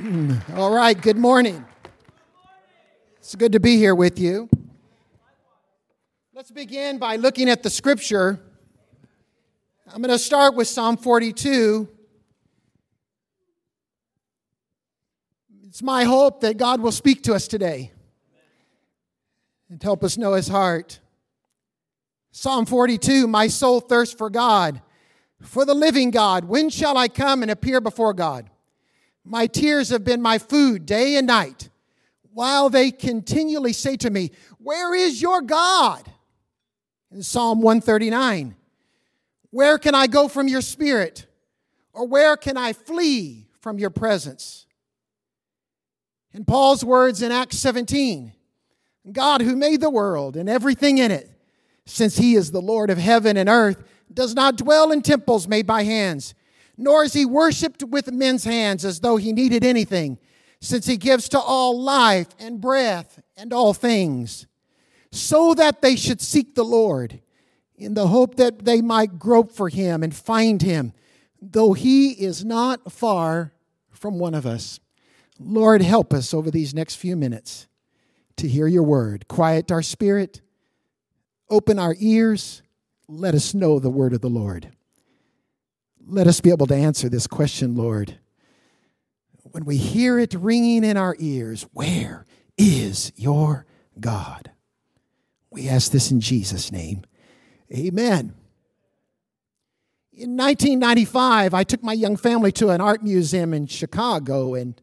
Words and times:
Mm. 0.00 0.58
All 0.58 0.74
right, 0.74 1.00
good 1.00 1.16
morning. 1.16 1.64
It's 3.18 3.36
good 3.36 3.52
to 3.52 3.60
be 3.60 3.76
here 3.76 3.94
with 3.94 4.18
you. 4.18 4.48
Let's 6.34 6.50
begin 6.50 6.98
by 6.98 7.14
looking 7.14 7.48
at 7.48 7.62
the 7.62 7.70
scripture. 7.70 8.40
I'm 9.86 10.02
going 10.02 10.10
to 10.10 10.18
start 10.18 10.56
with 10.56 10.66
Psalm 10.66 10.96
42. 10.96 11.88
It's 15.68 15.80
my 15.80 16.02
hope 16.02 16.40
that 16.40 16.56
God 16.56 16.80
will 16.80 16.90
speak 16.90 17.22
to 17.24 17.34
us 17.34 17.46
today 17.46 17.92
and 19.70 19.80
help 19.80 20.02
us 20.02 20.18
know 20.18 20.32
his 20.32 20.48
heart. 20.48 20.98
Psalm 22.32 22.66
42 22.66 23.28
My 23.28 23.46
soul 23.46 23.78
thirsts 23.78 24.14
for 24.16 24.28
God, 24.28 24.82
for 25.40 25.64
the 25.64 25.74
living 25.74 26.10
God. 26.10 26.46
When 26.46 26.68
shall 26.68 26.98
I 26.98 27.06
come 27.06 27.42
and 27.42 27.50
appear 27.50 27.80
before 27.80 28.12
God? 28.12 28.50
My 29.24 29.46
tears 29.46 29.88
have 29.88 30.04
been 30.04 30.20
my 30.20 30.38
food 30.38 30.84
day 30.84 31.16
and 31.16 31.26
night, 31.26 31.70
while 32.32 32.68
they 32.68 32.90
continually 32.90 33.72
say 33.72 33.96
to 33.96 34.10
me, 34.10 34.30
Where 34.58 34.94
is 34.94 35.22
your 35.22 35.40
God? 35.40 36.10
In 37.10 37.22
Psalm 37.22 37.62
139, 37.62 38.54
Where 39.50 39.78
can 39.78 39.94
I 39.94 40.06
go 40.06 40.28
from 40.28 40.48
your 40.48 40.60
spirit? 40.60 41.26
Or 41.92 42.06
where 42.06 42.36
can 42.36 42.56
I 42.56 42.72
flee 42.72 43.46
from 43.60 43.78
your 43.78 43.90
presence? 43.90 44.66
In 46.32 46.44
Paul's 46.44 46.84
words 46.84 47.22
in 47.22 47.30
Acts 47.30 47.58
17, 47.58 48.32
God 49.12 49.40
who 49.40 49.54
made 49.54 49.80
the 49.80 49.90
world 49.90 50.36
and 50.36 50.48
everything 50.48 50.98
in 50.98 51.12
it, 51.12 51.30
since 51.86 52.16
he 52.16 52.34
is 52.34 52.50
the 52.50 52.60
Lord 52.60 52.90
of 52.90 52.98
heaven 52.98 53.36
and 53.36 53.48
earth, 53.48 53.84
does 54.12 54.34
not 54.34 54.56
dwell 54.56 54.90
in 54.90 55.02
temples 55.02 55.46
made 55.46 55.66
by 55.66 55.84
hands 55.84 56.34
nor 56.76 57.04
is 57.04 57.12
he 57.12 57.24
worshiped 57.24 57.82
with 57.82 58.10
men's 58.12 58.44
hands 58.44 58.84
as 58.84 59.00
though 59.00 59.16
he 59.16 59.32
needed 59.32 59.64
anything, 59.64 60.18
since 60.60 60.86
he 60.86 60.96
gives 60.96 61.28
to 61.28 61.38
all 61.38 61.80
life 61.80 62.28
and 62.38 62.60
breath 62.60 63.20
and 63.36 63.52
all 63.52 63.74
things, 63.74 64.46
so 65.12 65.54
that 65.54 65.82
they 65.82 65.96
should 65.96 66.20
seek 66.20 66.54
the 66.54 66.64
Lord 66.64 67.20
in 67.76 67.94
the 67.94 68.08
hope 68.08 68.36
that 68.36 68.64
they 68.64 68.80
might 68.80 69.18
grope 69.18 69.52
for 69.52 69.68
him 69.68 70.02
and 70.02 70.14
find 70.14 70.62
him, 70.62 70.92
though 71.40 71.72
he 71.72 72.12
is 72.12 72.44
not 72.44 72.90
far 72.90 73.52
from 73.90 74.18
one 74.18 74.34
of 74.34 74.46
us. 74.46 74.80
Lord, 75.38 75.82
help 75.82 76.14
us 76.14 76.32
over 76.32 76.50
these 76.50 76.74
next 76.74 76.96
few 76.96 77.16
minutes 77.16 77.66
to 78.36 78.48
hear 78.48 78.66
your 78.66 78.82
word. 78.82 79.28
Quiet 79.28 79.70
our 79.70 79.82
spirit, 79.82 80.40
open 81.50 81.78
our 81.78 81.94
ears, 81.98 82.62
let 83.08 83.34
us 83.34 83.54
know 83.54 83.78
the 83.78 83.90
word 83.90 84.12
of 84.12 84.20
the 84.20 84.30
Lord. 84.30 84.73
Let 86.06 86.26
us 86.26 86.40
be 86.40 86.50
able 86.50 86.66
to 86.66 86.74
answer 86.74 87.08
this 87.08 87.26
question, 87.26 87.76
Lord. 87.76 88.18
When 89.42 89.64
we 89.64 89.78
hear 89.78 90.18
it 90.18 90.34
ringing 90.34 90.84
in 90.84 90.96
our 90.96 91.16
ears, 91.18 91.66
where 91.72 92.26
is 92.58 93.12
your 93.16 93.64
God? 93.98 94.50
We 95.50 95.68
ask 95.68 95.90
this 95.92 96.10
in 96.10 96.20
Jesus' 96.20 96.70
name. 96.70 97.04
Amen. 97.72 98.34
In 100.12 100.36
1995, 100.36 101.54
I 101.54 101.64
took 101.64 101.82
my 101.82 101.94
young 101.94 102.16
family 102.16 102.52
to 102.52 102.68
an 102.68 102.80
art 102.80 103.02
museum 103.02 103.54
in 103.54 103.66
Chicago, 103.66 104.54
and 104.54 104.80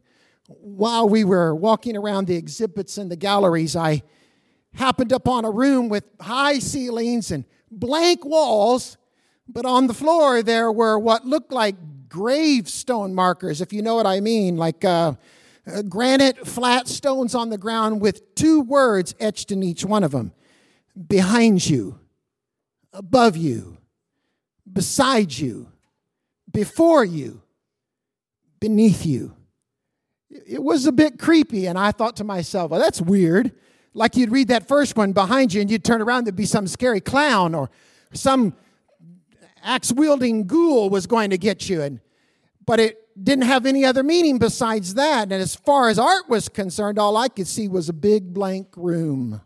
while 0.48 1.08
we 1.08 1.22
were 1.24 1.54
walking 1.54 1.96
around 1.96 2.26
the 2.26 2.36
exhibits 2.36 2.98
and 2.98 3.10
the 3.10 3.16
galleries, 3.16 3.76
I 3.76 4.02
happened 4.74 5.12
upon 5.12 5.44
a 5.44 5.50
room 5.50 5.88
with 5.88 6.04
high 6.20 6.58
ceilings 6.58 7.30
and 7.30 7.44
blank 7.70 8.24
walls 8.24 8.96
but 9.52 9.66
on 9.66 9.86
the 9.86 9.94
floor, 9.94 10.42
there 10.42 10.72
were 10.72 10.98
what 10.98 11.26
looked 11.26 11.52
like 11.52 11.76
gravestone 12.08 13.14
markers, 13.14 13.60
if 13.60 13.72
you 13.72 13.82
know 13.82 13.94
what 13.94 14.06
I 14.06 14.20
mean, 14.20 14.56
like 14.56 14.84
uh, 14.84 15.14
uh, 15.66 15.82
granite 15.82 16.46
flat 16.46 16.88
stones 16.88 17.34
on 17.34 17.50
the 17.50 17.58
ground 17.58 18.00
with 18.00 18.34
two 18.34 18.60
words 18.60 19.14
etched 19.20 19.50
in 19.50 19.62
each 19.62 19.84
one 19.84 20.04
of 20.04 20.10
them 20.10 20.32
behind 21.06 21.68
you, 21.68 21.98
above 22.92 23.36
you, 23.36 23.78
beside 24.70 25.32
you, 25.32 25.68
before 26.50 27.04
you, 27.04 27.42
beneath 28.60 29.06
you. 29.06 29.34
It 30.30 30.62
was 30.62 30.86
a 30.86 30.92
bit 30.92 31.18
creepy, 31.18 31.66
and 31.66 31.78
I 31.78 31.92
thought 31.92 32.16
to 32.16 32.24
myself, 32.24 32.70
well, 32.70 32.80
that's 32.80 33.00
weird. 33.00 33.52
Like 33.94 34.16
you'd 34.16 34.32
read 34.32 34.48
that 34.48 34.68
first 34.68 34.96
one 34.96 35.12
behind 35.12 35.52
you, 35.52 35.60
and 35.60 35.70
you'd 35.70 35.84
turn 35.84 36.00
around, 36.00 36.24
there'd 36.24 36.36
be 36.36 36.46
some 36.46 36.66
scary 36.66 37.00
clown 37.00 37.54
or 37.54 37.70
some 38.12 38.54
axe 39.62 39.92
wielding 39.92 40.46
ghoul 40.46 40.90
was 40.90 41.06
going 41.06 41.30
to 41.30 41.38
get 41.38 41.68
you. 41.68 41.82
And, 41.82 42.00
but 42.64 42.80
it 42.80 42.98
didn't 43.22 43.44
have 43.44 43.66
any 43.66 43.84
other 43.84 44.02
meaning 44.02 44.38
besides 44.38 44.94
that. 44.94 45.24
And 45.24 45.34
as 45.34 45.54
far 45.54 45.88
as 45.88 45.98
art 45.98 46.28
was 46.28 46.48
concerned, 46.48 46.98
all 46.98 47.16
I 47.16 47.28
could 47.28 47.46
see 47.46 47.68
was 47.68 47.88
a 47.88 47.92
big 47.92 48.32
blank 48.32 48.68
room. 48.76 49.40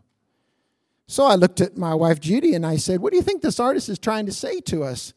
So 1.07 1.25
I 1.25 1.35
looked 1.35 1.61
at 1.61 1.77
my 1.77 1.93
wife 1.93 2.19
Judy 2.19 2.53
and 2.53 2.65
I 2.65 2.77
said, 2.77 2.99
What 2.99 3.11
do 3.11 3.17
you 3.17 3.23
think 3.23 3.41
this 3.41 3.59
artist 3.59 3.89
is 3.89 3.97
trying 3.97 4.25
to 4.25 4.33
say 4.33 4.59
to 4.61 4.83
us? 4.83 5.13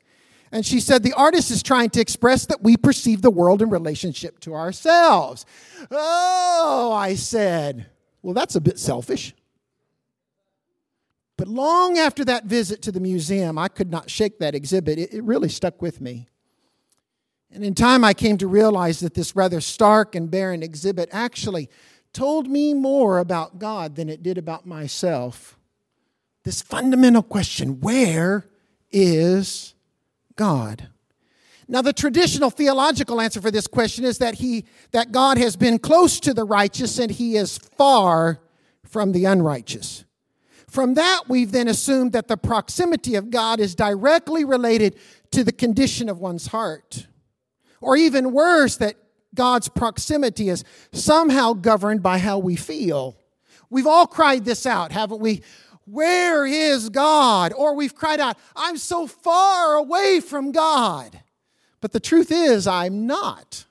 And 0.53 0.65
she 0.65 0.81
said, 0.81 1.03
The 1.03 1.13
artist 1.15 1.51
is 1.51 1.63
trying 1.63 1.91
to 1.91 2.01
express 2.01 2.47
that 2.47 2.63
we 2.63 2.77
perceive 2.77 3.23
the 3.23 3.31
world 3.31 3.61
in 3.61 3.71
relationship 3.71 4.39
to 4.41 4.55
ourselves. 4.55 5.47
Oh, 5.91 6.93
I 6.93 7.15
said, 7.17 7.87
Well, 8.23 8.35
that's 8.35 8.55
a 8.55 8.61
bit 8.61 8.79
selfish. 8.79 9.35
But 11.41 11.49
long 11.49 11.97
after 11.97 12.23
that 12.27 12.45
visit 12.45 12.83
to 12.83 12.93
the 12.93 13.01
museum, 13.01 13.57
I 13.57 13.69
could 13.69 13.91
not 13.91 14.11
shake 14.11 14.41
that 14.41 14.55
exhibit. 14.55 14.99
It, 14.99 15.15
it 15.15 15.25
really 15.25 15.49
stuck 15.49 15.81
with 15.81 15.99
me. 15.99 16.29
And 17.51 17.65
in 17.65 17.75
time, 17.75 18.05
I 18.05 18.13
came 18.13 18.37
to 18.37 18.47
realize 18.47 19.01
that 19.01 19.15
this 19.15 19.35
rather 19.35 19.63
stark 19.63 20.15
and 20.15 20.31
barren 20.31 20.63
exhibit 20.63 21.09
actually 21.13 21.71
told 22.13 22.47
me 22.47 22.75
more 22.75 23.19
about 23.19 23.59
God 23.59 23.97
than 23.97 24.11
it 24.11 24.23
did 24.23 24.37
about 24.37 24.67
myself. 24.67 25.59
This 26.45 26.61
fundamental 26.61 27.23
question 27.23 27.81
where 27.81 28.45
is 28.93 29.73
God? 30.37 30.91
Now, 31.67 31.81
the 31.81 31.95
traditional 31.95 32.51
theological 32.51 33.19
answer 33.19 33.41
for 33.41 33.51
this 33.51 33.67
question 33.67 34.05
is 34.05 34.19
that, 34.19 34.35
he, 34.35 34.67
that 34.91 35.11
God 35.11 35.39
has 35.39 35.57
been 35.57 35.79
close 35.79 36.21
to 36.21 36.35
the 36.35 36.45
righteous 36.45 36.99
and 36.99 37.11
he 37.11 37.37
is 37.37 37.57
far 37.57 38.43
from 38.85 39.13
the 39.13 39.25
unrighteous. 39.25 40.05
From 40.71 40.95
that, 40.95 41.23
we've 41.27 41.51
then 41.51 41.67
assumed 41.67 42.13
that 42.13 42.29
the 42.29 42.37
proximity 42.37 43.17
of 43.17 43.31
God 43.31 43.59
is 43.59 43.75
directly 43.75 44.45
related 44.45 44.97
to 45.33 45.43
the 45.43 45.51
condition 45.51 46.09
of 46.09 46.21
one's 46.21 46.47
heart. 46.47 47.09
Or 47.81 47.97
even 47.97 48.33
worse, 48.33 48.77
that 48.77 48.95
God's 49.35 49.69
proximity 49.69 50.49
is 50.49 50.63
somehow 50.93 51.55
governed 51.55 52.05
by 52.05 52.19
how 52.19 52.39
we 52.39 52.55
feel. 52.55 53.17
We've 53.69 53.87
all 53.87 54.07
cried 54.07 54.45
this 54.45 54.65
out, 54.65 54.93
haven't 54.93 55.21
we? 55.21 55.43
Where 55.87 56.47
is 56.47 56.89
God? 56.89 57.53
Or 57.53 57.75
we've 57.75 57.95
cried 57.95 58.21
out, 58.21 58.39
I'm 58.55 58.77
so 58.77 59.09
far 59.09 59.75
away 59.75 60.21
from 60.21 60.53
God. 60.53 61.21
But 61.81 61.91
the 61.91 61.99
truth 62.01 62.31
is, 62.31 62.69
I'm 62.69 63.09
not. 63.09 63.65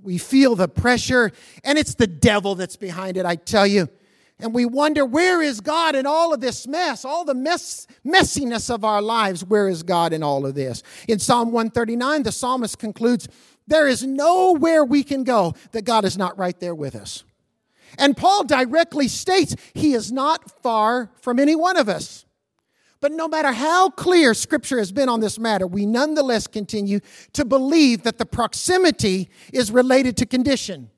We 0.00 0.18
feel 0.18 0.54
the 0.54 0.68
pressure, 0.68 1.32
and 1.64 1.78
it's 1.78 1.94
the 1.94 2.06
devil 2.06 2.54
that's 2.54 2.76
behind 2.76 3.16
it, 3.16 3.26
I 3.26 3.34
tell 3.34 3.66
you 3.66 3.88
and 4.40 4.52
we 4.52 4.64
wonder 4.64 5.04
where 5.04 5.40
is 5.40 5.60
God 5.60 5.94
in 5.94 6.06
all 6.06 6.34
of 6.34 6.40
this 6.40 6.66
mess, 6.66 7.04
all 7.04 7.24
the 7.24 7.34
mess, 7.34 7.86
messiness 8.04 8.72
of 8.72 8.84
our 8.84 9.00
lives. 9.00 9.44
Where 9.44 9.68
is 9.68 9.82
God 9.82 10.12
in 10.12 10.22
all 10.22 10.44
of 10.44 10.54
this? 10.54 10.82
In 11.06 11.18
Psalm 11.20 11.52
139, 11.52 12.24
the 12.24 12.32
psalmist 12.32 12.78
concludes, 12.78 13.28
There 13.66 13.86
is 13.86 14.02
nowhere 14.04 14.84
we 14.84 15.04
can 15.04 15.22
go 15.22 15.54
that 15.72 15.84
God 15.84 16.04
is 16.04 16.18
not 16.18 16.36
right 16.36 16.58
there 16.58 16.74
with 16.74 16.96
us. 16.96 17.22
And 17.96 18.16
Paul 18.16 18.42
directly 18.44 19.06
states 19.06 19.54
he 19.72 19.94
is 19.94 20.10
not 20.10 20.62
far 20.62 21.12
from 21.20 21.38
any 21.38 21.54
one 21.54 21.76
of 21.76 21.88
us. 21.88 22.26
But 23.00 23.12
no 23.12 23.28
matter 23.28 23.52
how 23.52 23.90
clear 23.90 24.34
Scripture 24.34 24.78
has 24.78 24.90
been 24.90 25.08
on 25.08 25.20
this 25.20 25.38
matter, 25.38 25.66
we 25.66 25.86
nonetheless 25.86 26.46
continue 26.46 27.00
to 27.34 27.44
believe 27.44 28.02
that 28.02 28.18
the 28.18 28.26
proximity 28.26 29.28
is 29.52 29.70
related 29.70 30.16
to 30.16 30.26
condition. 30.26 30.90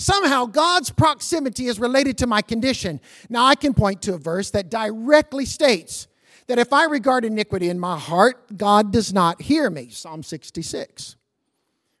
Somehow 0.00 0.46
God's 0.46 0.88
proximity 0.88 1.66
is 1.66 1.78
related 1.78 2.16
to 2.18 2.26
my 2.26 2.40
condition. 2.40 3.02
Now 3.28 3.44
I 3.44 3.54
can 3.54 3.74
point 3.74 4.00
to 4.02 4.14
a 4.14 4.18
verse 4.18 4.50
that 4.52 4.70
directly 4.70 5.44
states 5.44 6.08
that 6.46 6.58
if 6.58 6.72
I 6.72 6.84
regard 6.84 7.26
iniquity 7.26 7.68
in 7.68 7.78
my 7.78 7.98
heart, 7.98 8.56
God 8.56 8.92
does 8.92 9.12
not 9.12 9.42
hear 9.42 9.68
me. 9.68 9.90
Psalm 9.90 10.22
66. 10.22 11.16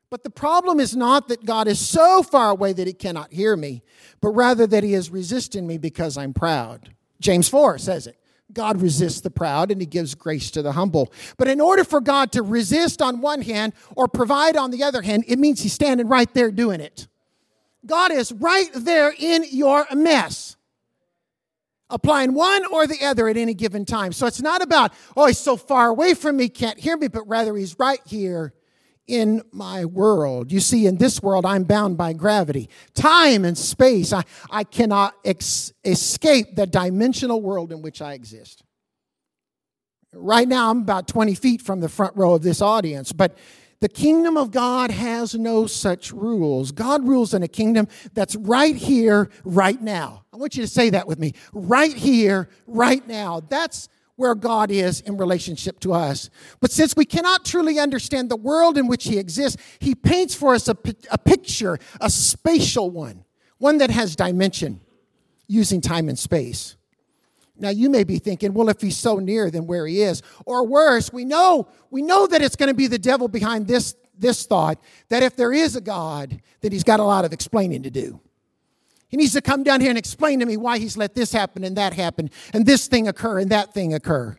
But 0.08 0.22
the 0.22 0.30
problem 0.30 0.80
is 0.80 0.96
not 0.96 1.28
that 1.28 1.44
God 1.44 1.68
is 1.68 1.78
so 1.78 2.22
far 2.22 2.48
away 2.48 2.72
that 2.72 2.86
he 2.86 2.94
cannot 2.94 3.34
hear 3.34 3.54
me, 3.54 3.82
but 4.22 4.30
rather 4.30 4.66
that 4.66 4.82
he 4.82 4.94
is 4.94 5.10
resisting 5.10 5.66
me 5.66 5.76
because 5.76 6.16
I'm 6.16 6.32
proud. 6.32 6.94
James 7.20 7.50
4 7.50 7.76
says 7.76 8.06
it. 8.06 8.16
God 8.50 8.80
resists 8.80 9.20
the 9.20 9.30
proud 9.30 9.70
and 9.70 9.78
he 9.78 9.86
gives 9.86 10.14
grace 10.14 10.50
to 10.52 10.62
the 10.62 10.72
humble. 10.72 11.12
But 11.36 11.48
in 11.48 11.60
order 11.60 11.84
for 11.84 12.00
God 12.00 12.32
to 12.32 12.40
resist 12.40 13.02
on 13.02 13.20
one 13.20 13.42
hand 13.42 13.74
or 13.94 14.08
provide 14.08 14.56
on 14.56 14.70
the 14.70 14.84
other 14.84 15.02
hand, 15.02 15.24
it 15.28 15.38
means 15.38 15.60
he's 15.60 15.74
standing 15.74 16.08
right 16.08 16.32
there 16.32 16.50
doing 16.50 16.80
it. 16.80 17.06
God 17.84 18.12
is 18.12 18.32
right 18.32 18.68
there 18.74 19.12
in 19.16 19.44
your 19.50 19.86
mess, 19.92 20.56
applying 21.88 22.34
one 22.34 22.64
or 22.66 22.86
the 22.86 23.04
other 23.04 23.28
at 23.28 23.36
any 23.36 23.54
given 23.54 23.84
time. 23.84 24.12
So 24.12 24.26
it's 24.26 24.42
not 24.42 24.62
about, 24.62 24.92
oh, 25.16 25.26
he's 25.26 25.38
so 25.38 25.56
far 25.56 25.88
away 25.88 26.14
from 26.14 26.36
me, 26.36 26.48
can't 26.48 26.78
hear 26.78 26.96
me, 26.96 27.08
but 27.08 27.26
rather 27.26 27.56
he's 27.56 27.78
right 27.78 28.00
here 28.06 28.52
in 29.06 29.42
my 29.50 29.84
world. 29.84 30.52
You 30.52 30.60
see, 30.60 30.86
in 30.86 30.96
this 30.96 31.20
world, 31.20 31.44
I'm 31.44 31.64
bound 31.64 31.96
by 31.96 32.12
gravity. 32.12 32.68
Time 32.94 33.44
and 33.44 33.58
space, 33.58 34.12
I, 34.12 34.22
I 34.50 34.62
cannot 34.62 35.14
ex- 35.24 35.72
escape 35.84 36.54
the 36.54 36.66
dimensional 36.66 37.42
world 37.42 37.72
in 37.72 37.82
which 37.82 38.00
I 38.00 38.12
exist. 38.12 38.62
Right 40.12 40.46
now, 40.46 40.70
I'm 40.70 40.82
about 40.82 41.08
20 41.08 41.34
feet 41.34 41.62
from 41.62 41.80
the 41.80 41.88
front 41.88 42.16
row 42.16 42.34
of 42.34 42.42
this 42.42 42.62
audience, 42.62 43.12
but 43.12 43.36
the 43.80 43.88
kingdom 43.88 44.36
of 44.36 44.50
God 44.50 44.90
has 44.90 45.34
no 45.34 45.66
such 45.66 46.12
rules. 46.12 46.70
God 46.70 47.06
rules 47.06 47.32
in 47.32 47.42
a 47.42 47.48
kingdom 47.48 47.88
that's 48.12 48.36
right 48.36 48.76
here, 48.76 49.30
right 49.44 49.80
now. 49.80 50.24
I 50.32 50.36
want 50.36 50.54
you 50.54 50.62
to 50.62 50.68
say 50.68 50.90
that 50.90 51.06
with 51.06 51.18
me. 51.18 51.32
Right 51.52 51.94
here, 51.94 52.48
right 52.66 53.06
now. 53.06 53.40
That's 53.40 53.88
where 54.16 54.34
God 54.34 54.70
is 54.70 55.00
in 55.00 55.16
relationship 55.16 55.80
to 55.80 55.94
us. 55.94 56.28
But 56.60 56.70
since 56.70 56.94
we 56.94 57.06
cannot 57.06 57.46
truly 57.46 57.78
understand 57.78 58.30
the 58.30 58.36
world 58.36 58.76
in 58.76 58.86
which 58.86 59.04
He 59.04 59.18
exists, 59.18 59.60
He 59.78 59.94
paints 59.94 60.34
for 60.34 60.54
us 60.54 60.68
a, 60.68 60.76
a 61.10 61.16
picture, 61.16 61.78
a 62.02 62.10
spatial 62.10 62.90
one, 62.90 63.24
one 63.56 63.78
that 63.78 63.90
has 63.90 64.14
dimension 64.14 64.82
using 65.48 65.80
time 65.80 66.10
and 66.10 66.18
space. 66.18 66.76
Now 67.60 67.68
you 67.68 67.90
may 67.90 68.04
be 68.04 68.18
thinking, 68.18 68.54
well, 68.54 68.68
if 68.68 68.80
he's 68.80 68.96
so 68.96 69.18
near, 69.18 69.50
then 69.50 69.66
where 69.66 69.86
he 69.86 70.02
is. 70.02 70.22
Or 70.46 70.66
worse, 70.66 71.12
we 71.12 71.24
know, 71.24 71.68
we 71.90 72.02
know 72.02 72.26
that 72.26 72.42
it's 72.42 72.56
going 72.56 72.68
to 72.68 72.74
be 72.74 72.86
the 72.86 72.98
devil 72.98 73.28
behind 73.28 73.66
this, 73.66 73.94
this 74.18 74.46
thought, 74.46 74.80
that 75.10 75.22
if 75.22 75.36
there 75.36 75.52
is 75.52 75.76
a 75.76 75.80
God, 75.80 76.40
then 76.60 76.72
he's 76.72 76.84
got 76.84 77.00
a 77.00 77.04
lot 77.04 77.24
of 77.24 77.32
explaining 77.32 77.82
to 77.82 77.90
do. 77.90 78.20
He 79.08 79.16
needs 79.16 79.32
to 79.32 79.42
come 79.42 79.62
down 79.62 79.80
here 79.80 79.90
and 79.90 79.98
explain 79.98 80.38
to 80.38 80.46
me 80.46 80.56
why 80.56 80.78
he's 80.78 80.96
let 80.96 81.14
this 81.14 81.32
happen 81.32 81.64
and 81.64 81.76
that 81.76 81.92
happen 81.92 82.30
and 82.54 82.64
this 82.64 82.86
thing 82.86 83.08
occur 83.08 83.40
and 83.40 83.50
that 83.50 83.74
thing 83.74 83.92
occur. 83.92 84.38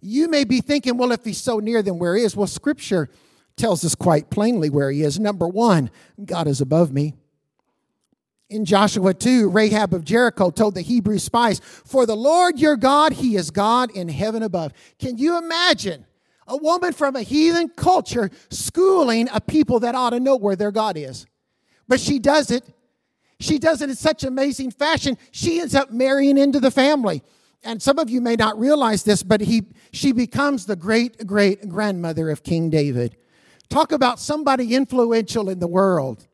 You 0.00 0.28
may 0.28 0.44
be 0.44 0.60
thinking, 0.60 0.96
well, 0.96 1.12
if 1.12 1.24
he's 1.24 1.40
so 1.40 1.58
near, 1.58 1.82
then 1.82 1.98
where 1.98 2.16
he 2.16 2.24
is? 2.24 2.34
Well, 2.34 2.46
scripture 2.46 3.10
tells 3.56 3.84
us 3.84 3.94
quite 3.94 4.30
plainly 4.30 4.70
where 4.70 4.90
he 4.90 5.02
is. 5.02 5.18
Number 5.18 5.46
one, 5.46 5.90
God 6.24 6.46
is 6.46 6.60
above 6.60 6.92
me. 6.92 7.14
In 8.48 8.64
Joshua 8.64 9.12
2, 9.12 9.50
Rahab 9.50 9.92
of 9.92 10.04
Jericho 10.04 10.50
told 10.50 10.74
the 10.74 10.80
Hebrew 10.82 11.18
spies, 11.18 11.60
For 11.60 12.06
the 12.06 12.14
Lord 12.14 12.60
your 12.60 12.76
God, 12.76 13.12
he 13.12 13.34
is 13.34 13.50
God 13.50 13.90
in 13.90 14.08
heaven 14.08 14.42
above. 14.42 14.72
Can 15.00 15.18
you 15.18 15.36
imagine 15.36 16.06
a 16.46 16.56
woman 16.56 16.92
from 16.92 17.16
a 17.16 17.22
heathen 17.22 17.68
culture 17.70 18.30
schooling 18.50 19.28
a 19.32 19.40
people 19.40 19.80
that 19.80 19.96
ought 19.96 20.10
to 20.10 20.20
know 20.20 20.36
where 20.36 20.54
their 20.54 20.70
God 20.70 20.96
is? 20.96 21.26
But 21.88 21.98
she 21.98 22.20
does 22.20 22.52
it. 22.52 22.64
She 23.40 23.58
does 23.58 23.82
it 23.82 23.90
in 23.90 23.96
such 23.96 24.22
amazing 24.22 24.70
fashion. 24.70 25.18
She 25.32 25.60
ends 25.60 25.74
up 25.74 25.90
marrying 25.90 26.38
into 26.38 26.60
the 26.60 26.70
family. 26.70 27.22
And 27.64 27.82
some 27.82 27.98
of 27.98 28.08
you 28.08 28.20
may 28.20 28.36
not 28.36 28.58
realize 28.58 29.02
this, 29.02 29.24
but 29.24 29.40
he, 29.40 29.64
she 29.92 30.12
becomes 30.12 30.66
the 30.66 30.76
great 30.76 31.26
great 31.26 31.68
grandmother 31.68 32.30
of 32.30 32.44
King 32.44 32.70
David. 32.70 33.16
Talk 33.68 33.90
about 33.90 34.20
somebody 34.20 34.74
influential 34.74 35.50
in 35.50 35.58
the 35.58 35.66
world. 35.66 36.28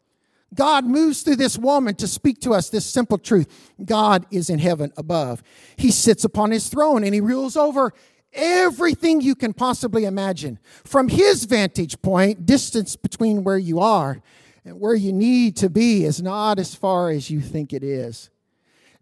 God 0.55 0.85
moves 0.85 1.23
through 1.23 1.37
this 1.37 1.59
woman 1.59 1.95
to 1.97 2.07
speak 2.07 2.41
to 2.41 2.53
us 2.53 2.69
this 2.69 2.85
simple 2.85 3.19
truth 3.19 3.73
God 3.85 4.27
is 4.31 4.51
in 4.51 4.59
heaven 4.59 4.93
above. 4.97 5.43
He 5.77 5.91
sits 5.91 6.25
upon 6.25 6.51
his 6.51 6.69
throne 6.69 7.05
and 7.05 7.15
he 7.15 7.21
rules 7.21 7.57
over 7.57 7.93
everything 8.33 9.21
you 9.21 9.35
can 9.35 9.53
possibly 9.53 10.05
imagine. 10.05 10.59
From 10.85 11.09
his 11.09 11.45
vantage 11.45 12.01
point, 12.03 12.47
distance 12.47 12.97
between 12.97 13.45
where 13.45 13.59
you 13.59 13.81
are 13.81 14.23
and 14.65 14.81
where 14.81 14.95
you 14.95 15.13
need 15.13 15.57
to 15.59 15.69
be 15.69 16.05
is 16.05 16.23
not 16.23 16.59
as 16.59 16.75
far 16.75 17.11
as 17.11 17.31
you 17.31 17.41
think 17.41 17.73
it 17.73 17.83
is. 17.83 18.31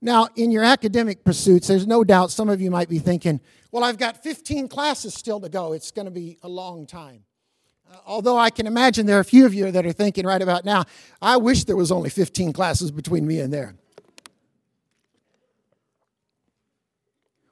Now, 0.01 0.29
in 0.35 0.51
your 0.51 0.65
academic 0.65 1.25
pursuits, 1.25 1.69
there's 1.69 1.87
no 1.87 2.05
doubt 2.05 2.31
some 2.31 2.49
of 2.49 2.61
you 2.61 2.71
might 2.71 2.89
be 2.89 2.99
thinking, 2.99 3.41
well, 3.71 3.85
I've 3.85 3.99
got 3.99 4.23
15 4.23 4.69
classes 4.69 5.15
still 5.15 5.41
to 5.41 5.49
go. 5.49 5.75
It's 5.75 5.91
going 5.91 6.07
to 6.07 6.11
be 6.11 6.39
a 6.43 6.49
long 6.49 6.87
time. 6.87 7.25
Although 8.07 8.39
I 8.39 8.51
can 8.51 8.67
imagine 8.67 9.07
there 9.07 9.17
are 9.17 9.21
a 9.21 9.25
few 9.25 9.47
of 9.47 9.55
you 9.55 9.71
that 9.71 9.87
are 9.87 9.93
thinking 9.93 10.27
right 10.27 10.43
about 10.43 10.65
now, 10.65 10.85
I 11.21 11.37
wish 11.37 11.65
there 11.65 11.77
was 11.77 11.93
only 11.93 12.11
15 12.11 12.53
classes 12.53 12.91
between 12.91 13.27
me 13.27 13.41
and 13.41 13.53
there. 13.53 13.75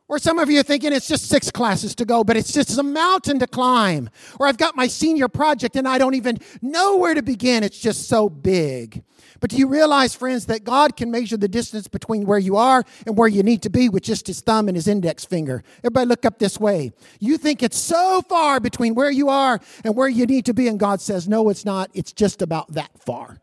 Or 0.08 0.18
some 0.18 0.38
of 0.38 0.50
you 0.50 0.58
are 0.60 0.62
thinking 0.62 0.94
it's 0.94 1.06
just 1.06 1.28
six 1.28 1.50
classes 1.50 1.94
to 1.96 2.06
go, 2.06 2.24
but 2.24 2.36
it's 2.36 2.50
just 2.50 2.78
a 2.78 2.82
mountain 2.82 3.38
to 3.40 3.46
climb. 3.46 4.08
Or 4.40 4.46
I've 4.46 4.56
got 4.56 4.74
my 4.74 4.86
senior 4.86 5.28
project 5.28 5.76
and 5.76 5.86
I 5.86 5.98
don't 5.98 6.14
even 6.14 6.38
know 6.62 6.96
where 6.96 7.12
to 7.12 7.20
begin. 7.20 7.62
It's 7.62 7.78
just 7.78 8.08
so 8.08 8.30
big. 8.30 9.04
But 9.40 9.50
do 9.50 9.56
you 9.56 9.68
realize, 9.68 10.14
friends, 10.14 10.46
that 10.46 10.64
God 10.64 10.96
can 10.96 11.10
measure 11.10 11.36
the 11.36 11.46
distance 11.46 11.88
between 11.88 12.24
where 12.24 12.38
you 12.38 12.56
are 12.56 12.84
and 13.06 13.18
where 13.18 13.28
you 13.28 13.42
need 13.42 13.62
to 13.62 13.70
be 13.70 13.90
with 13.90 14.02
just 14.02 14.26
his 14.26 14.40
thumb 14.40 14.66
and 14.66 14.76
his 14.76 14.88
index 14.88 15.26
finger? 15.26 15.62
Everybody 15.80 16.06
look 16.06 16.24
up 16.24 16.38
this 16.38 16.58
way. 16.58 16.92
You 17.20 17.36
think 17.36 17.62
it's 17.62 17.78
so 17.78 18.22
far 18.28 18.60
between 18.60 18.94
where 18.94 19.10
you 19.10 19.28
are 19.28 19.60
and 19.84 19.94
where 19.94 20.08
you 20.08 20.24
need 20.24 20.46
to 20.46 20.54
be, 20.54 20.68
and 20.68 20.80
God 20.80 21.02
says, 21.02 21.28
no, 21.28 21.50
it's 21.50 21.64
not. 21.64 21.90
It's 21.92 22.12
just 22.12 22.40
about 22.40 22.72
that 22.72 22.90
far. 23.04 23.38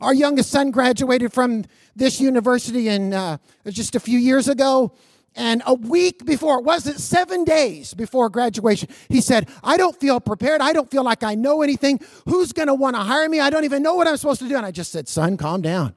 Our 0.00 0.14
youngest 0.14 0.50
son 0.50 0.70
graduated 0.70 1.32
from 1.32 1.64
this 1.96 2.20
university 2.20 2.88
in 2.88 3.12
uh, 3.12 3.38
just 3.68 3.96
a 3.96 4.00
few 4.00 4.18
years 4.18 4.48
ago. 4.48 4.92
And 5.34 5.62
a 5.66 5.74
week 5.74 6.24
before, 6.24 6.58
it 6.58 6.64
wasn't 6.64 6.98
seven 6.98 7.44
days 7.44 7.94
before 7.94 8.28
graduation, 8.28 8.88
he 9.08 9.20
said, 9.20 9.48
I 9.62 9.76
don't 9.76 9.98
feel 9.98 10.20
prepared. 10.20 10.60
I 10.60 10.72
don't 10.72 10.90
feel 10.90 11.04
like 11.04 11.22
I 11.22 11.36
know 11.36 11.62
anything. 11.62 12.00
Who's 12.26 12.52
going 12.52 12.68
to 12.68 12.74
want 12.74 12.96
to 12.96 13.02
hire 13.02 13.28
me? 13.28 13.38
I 13.38 13.50
don't 13.50 13.64
even 13.64 13.82
know 13.82 13.94
what 13.94 14.08
I'm 14.08 14.16
supposed 14.16 14.40
to 14.40 14.48
do. 14.48 14.56
And 14.56 14.66
I 14.66 14.72
just 14.72 14.90
said, 14.90 15.06
Son, 15.08 15.36
calm 15.36 15.62
down. 15.62 15.94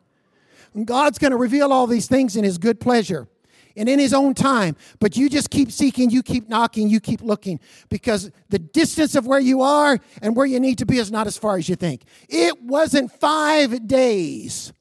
God's 0.86 1.18
going 1.18 1.31
to 1.31 1.38
reveal 1.38 1.74
all 1.74 1.88
these 1.88 2.07
things 2.07 2.36
in 2.36 2.44
His 2.44 2.57
good 2.57 2.80
pleasure 2.80 3.28
and 3.75 3.89
in 3.89 4.00
His 4.00 4.13
own 4.13 4.33
time. 4.33 4.75
But 5.00 5.18
you 5.18 5.30
just 5.30 5.50
keep 5.50 5.72
seeking, 5.72 6.10
you 6.10 6.24
keep 6.24 6.48
knocking, 6.48 6.89
you 6.89 7.00
keep 7.00 7.22
looking 7.22 7.60
because 7.89 8.31
the 8.50 8.60
distance 8.60 9.16
of 9.16 9.25
where 9.25 9.39
you 9.39 9.62
are 9.62 10.00
and 10.22 10.36
where 10.36 10.45
you 10.45 10.60
need 10.60 10.77
to 10.77 10.86
be 10.86 10.98
is 10.98 11.12
not 11.12 11.27
as 11.27 11.38
far 11.38 11.57
as 11.57 11.68
you 11.68 11.75
think. 11.75 12.04
It 12.30 12.62
wasn't 12.62 13.12
five 13.12 13.88
days 13.88 14.72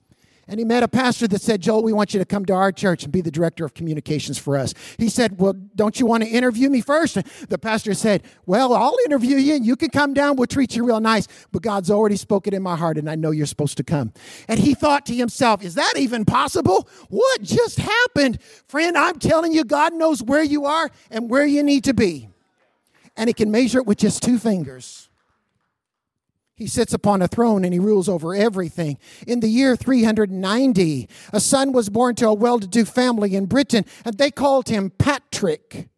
and 0.50 0.58
he 0.58 0.64
met 0.64 0.82
a 0.82 0.88
pastor 0.88 1.28
that 1.28 1.40
said, 1.40 1.60
Joel, 1.60 1.84
we 1.84 1.92
want 1.92 2.12
you 2.12 2.18
to 2.18 2.24
come 2.24 2.44
to 2.46 2.52
our 2.52 2.72
church 2.72 3.04
and 3.04 3.12
be 3.12 3.20
the 3.20 3.30
director 3.30 3.64
of 3.64 3.72
communications 3.72 4.36
for 4.36 4.56
us. 4.56 4.74
He 4.98 5.08
said, 5.08 5.38
Well, 5.38 5.52
don't 5.52 6.00
you 6.00 6.06
want 6.06 6.24
to 6.24 6.28
interview 6.28 6.68
me 6.68 6.80
first? 6.80 7.18
The 7.48 7.56
pastor 7.56 7.94
said, 7.94 8.24
Well, 8.46 8.74
I'll 8.74 8.96
interview 9.06 9.36
you 9.36 9.54
and 9.54 9.64
you 9.64 9.76
can 9.76 9.90
come 9.90 10.12
down. 10.12 10.34
We'll 10.34 10.48
treat 10.48 10.74
you 10.74 10.84
real 10.84 10.98
nice. 10.98 11.28
But 11.52 11.62
God's 11.62 11.88
already 11.88 12.16
spoken 12.16 12.52
in 12.52 12.64
my 12.64 12.74
heart 12.74 12.98
and 12.98 13.08
I 13.08 13.14
know 13.14 13.30
you're 13.30 13.46
supposed 13.46 13.76
to 13.76 13.84
come. 13.84 14.12
And 14.48 14.58
he 14.58 14.74
thought 14.74 15.06
to 15.06 15.14
himself, 15.14 15.62
Is 15.62 15.74
that 15.74 15.94
even 15.96 16.24
possible? 16.24 16.88
What 17.10 17.42
just 17.42 17.78
happened? 17.78 18.42
Friend, 18.66 18.98
I'm 18.98 19.20
telling 19.20 19.52
you, 19.52 19.62
God 19.62 19.94
knows 19.94 20.20
where 20.20 20.42
you 20.42 20.64
are 20.66 20.90
and 21.12 21.30
where 21.30 21.46
you 21.46 21.62
need 21.62 21.84
to 21.84 21.94
be. 21.94 22.28
And 23.16 23.28
he 23.28 23.34
can 23.34 23.52
measure 23.52 23.78
it 23.78 23.86
with 23.86 23.98
just 23.98 24.20
two 24.24 24.36
fingers. 24.36 25.09
He 26.60 26.66
sits 26.66 26.92
upon 26.92 27.22
a 27.22 27.26
throne 27.26 27.64
and 27.64 27.72
he 27.72 27.78
rules 27.78 28.06
over 28.06 28.34
everything. 28.34 28.98
In 29.26 29.40
the 29.40 29.48
year 29.48 29.76
390, 29.76 31.08
a 31.32 31.40
son 31.40 31.72
was 31.72 31.88
born 31.88 32.14
to 32.16 32.28
a 32.28 32.34
well 32.34 32.60
to 32.60 32.66
do 32.66 32.84
family 32.84 33.34
in 33.34 33.46
Britain, 33.46 33.86
and 34.04 34.18
they 34.18 34.30
called 34.30 34.68
him 34.68 34.90
Patrick. 34.90 35.88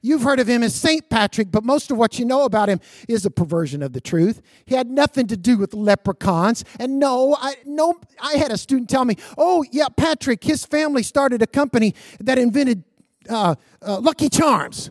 You've 0.00 0.22
heard 0.22 0.38
of 0.38 0.46
him 0.46 0.62
as 0.62 0.76
St. 0.76 1.10
Patrick, 1.10 1.50
but 1.50 1.64
most 1.64 1.90
of 1.90 1.96
what 1.96 2.20
you 2.20 2.24
know 2.24 2.44
about 2.44 2.68
him 2.68 2.78
is 3.08 3.26
a 3.26 3.32
perversion 3.32 3.82
of 3.82 3.92
the 3.92 4.00
truth. 4.00 4.42
He 4.64 4.76
had 4.76 4.88
nothing 4.88 5.26
to 5.26 5.36
do 5.36 5.58
with 5.58 5.74
leprechauns. 5.74 6.64
And 6.78 7.00
no, 7.00 7.36
I, 7.40 7.56
no, 7.66 7.94
I 8.22 8.34
had 8.34 8.52
a 8.52 8.56
student 8.56 8.88
tell 8.88 9.04
me, 9.04 9.16
oh, 9.36 9.64
yeah, 9.72 9.88
Patrick, 9.88 10.44
his 10.44 10.64
family 10.64 11.02
started 11.02 11.42
a 11.42 11.48
company 11.48 11.96
that 12.20 12.38
invented 12.38 12.84
uh, 13.28 13.56
uh, 13.82 13.98
Lucky 13.98 14.28
Charms. 14.28 14.90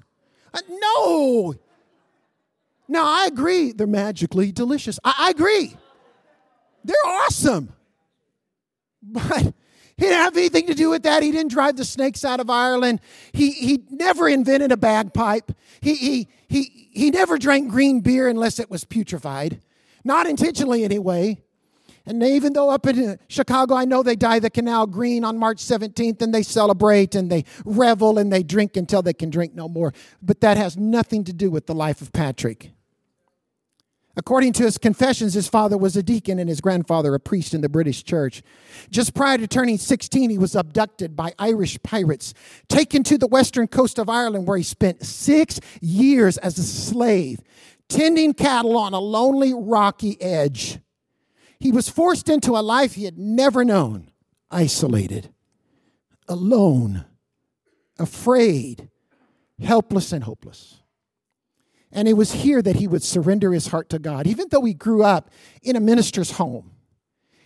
Uh, 0.54 0.60
no, 0.68 1.56
now, 2.94 3.06
I 3.06 3.26
agree, 3.26 3.72
they're 3.72 3.88
magically 3.88 4.52
delicious. 4.52 5.00
I, 5.04 5.14
I 5.18 5.30
agree. 5.32 5.76
They're 6.86 6.96
awesome. 7.06 7.74
But 9.02 9.54
he 9.98 10.06
didn't 10.06 10.18
have 10.18 10.38
anything 10.38 10.68
to 10.68 10.76
do 10.76 10.92
with 10.92 11.04
that. 11.04 11.24
He 11.24 11.32
didn't 11.32 11.52
drive 11.52 11.76
the 11.76 11.86
snakes 11.86 12.24
out 12.24 12.40
of 12.40 12.50
Ireland. 12.50 13.02
He, 13.32 13.52
he 13.52 13.84
never 13.90 14.30
invented 14.30 14.72
a 14.72 14.78
bagpipe. 14.78 15.52
He, 15.82 15.96
he, 15.96 16.28
he, 16.48 16.90
he 16.94 17.10
never 17.10 17.38
drank 17.38 17.70
green 17.70 18.02
beer 18.02 18.28
unless 18.28 18.60
it 18.60 18.70
was 18.70 18.86
putrefied. 18.86 19.60
Not 20.04 20.28
intentionally, 20.28 20.84
anyway. 20.84 21.42
And 22.06 22.22
even 22.22 22.54
though 22.54 22.70
up 22.70 22.86
in 22.86 23.10
uh, 23.10 23.16
Chicago, 23.28 23.76
I 23.76 23.86
know 23.86 24.04
they 24.04 24.16
dye 24.16 24.40
the 24.40 24.50
canal 24.50 24.86
green 24.88 25.24
on 25.24 25.38
March 25.38 25.58
17th 25.58 26.22
and 26.22 26.34
they 26.34 26.44
celebrate 26.44 27.16
and 27.16 27.32
they 27.32 27.46
revel 27.66 28.20
and 28.20 28.32
they 28.32 28.44
drink 28.44 28.78
until 28.78 29.02
they 29.02 29.14
can 29.14 29.30
drink 29.30 29.56
no 29.56 29.70
more. 29.70 29.94
But 30.22 30.42
that 30.42 30.58
has 30.58 30.78
nothing 30.78 31.24
to 31.24 31.34
do 31.34 31.50
with 31.50 31.66
the 31.66 31.74
life 31.74 32.02
of 32.02 32.12
Patrick. 32.12 32.72
According 34.16 34.54
to 34.54 34.64
his 34.64 34.78
confessions, 34.78 35.34
his 35.34 35.48
father 35.48 35.76
was 35.76 35.98
a 35.98 36.04
deacon 36.04 36.38
and 36.38 36.48
his 36.48 36.62
grandfather 36.62 37.16
a 37.16 37.20
priest 37.20 37.56
in 37.56 37.62
the 37.62 37.70
British 37.70 38.04
church. 38.04 38.44
Just 38.92 39.16
prior 39.16 39.40
to 39.40 39.48
turning 39.48 39.80
16, 39.80 40.30
he 40.30 40.38
was 40.38 40.56
abducted 40.56 41.16
by 41.16 41.34
Irish 41.40 41.82
pirates, 41.82 42.36
taken 42.70 43.04
to 43.04 43.18
the 43.18 43.26
western 43.26 43.68
coast 43.68 43.98
of 43.98 44.10
Ireland, 44.10 44.48
where 44.48 44.58
he 44.58 44.64
spent 44.64 45.04
six 45.04 45.60
years 45.82 46.38
as 46.38 46.60
a 46.60 46.64
slave, 46.64 47.40
tending 47.90 48.36
cattle 48.36 48.78
on 48.78 48.94
a 48.94 49.00
lonely, 49.00 49.52
rocky 49.56 50.22
edge. 50.22 50.78
He 51.60 51.72
was 51.72 51.90
forced 51.90 52.30
into 52.30 52.52
a 52.52 52.62
life 52.62 52.94
he 52.94 53.06
had 53.06 53.18
never 53.18 53.66
known, 53.66 54.12
isolated, 54.52 55.34
alone, 56.28 57.06
afraid, 57.98 58.90
helpless, 59.60 60.12
and 60.12 60.24
hopeless. 60.24 60.83
And 61.94 62.08
it 62.08 62.14
was 62.14 62.32
here 62.32 62.62
that 62.62 62.78
he 62.78 62.88
would 62.88 63.04
surrender 63.04 63.54
his 63.54 63.68
heart 63.68 63.90
to 63.90 64.00
God. 64.00 64.26
Even 64.28 64.48
though 64.50 64.64
he 64.64 64.74
grew 64.74 65.04
up 65.04 65.30
in 65.62 65.76
a 65.76 65.80
minister's 65.80 66.32
home, 66.32 66.72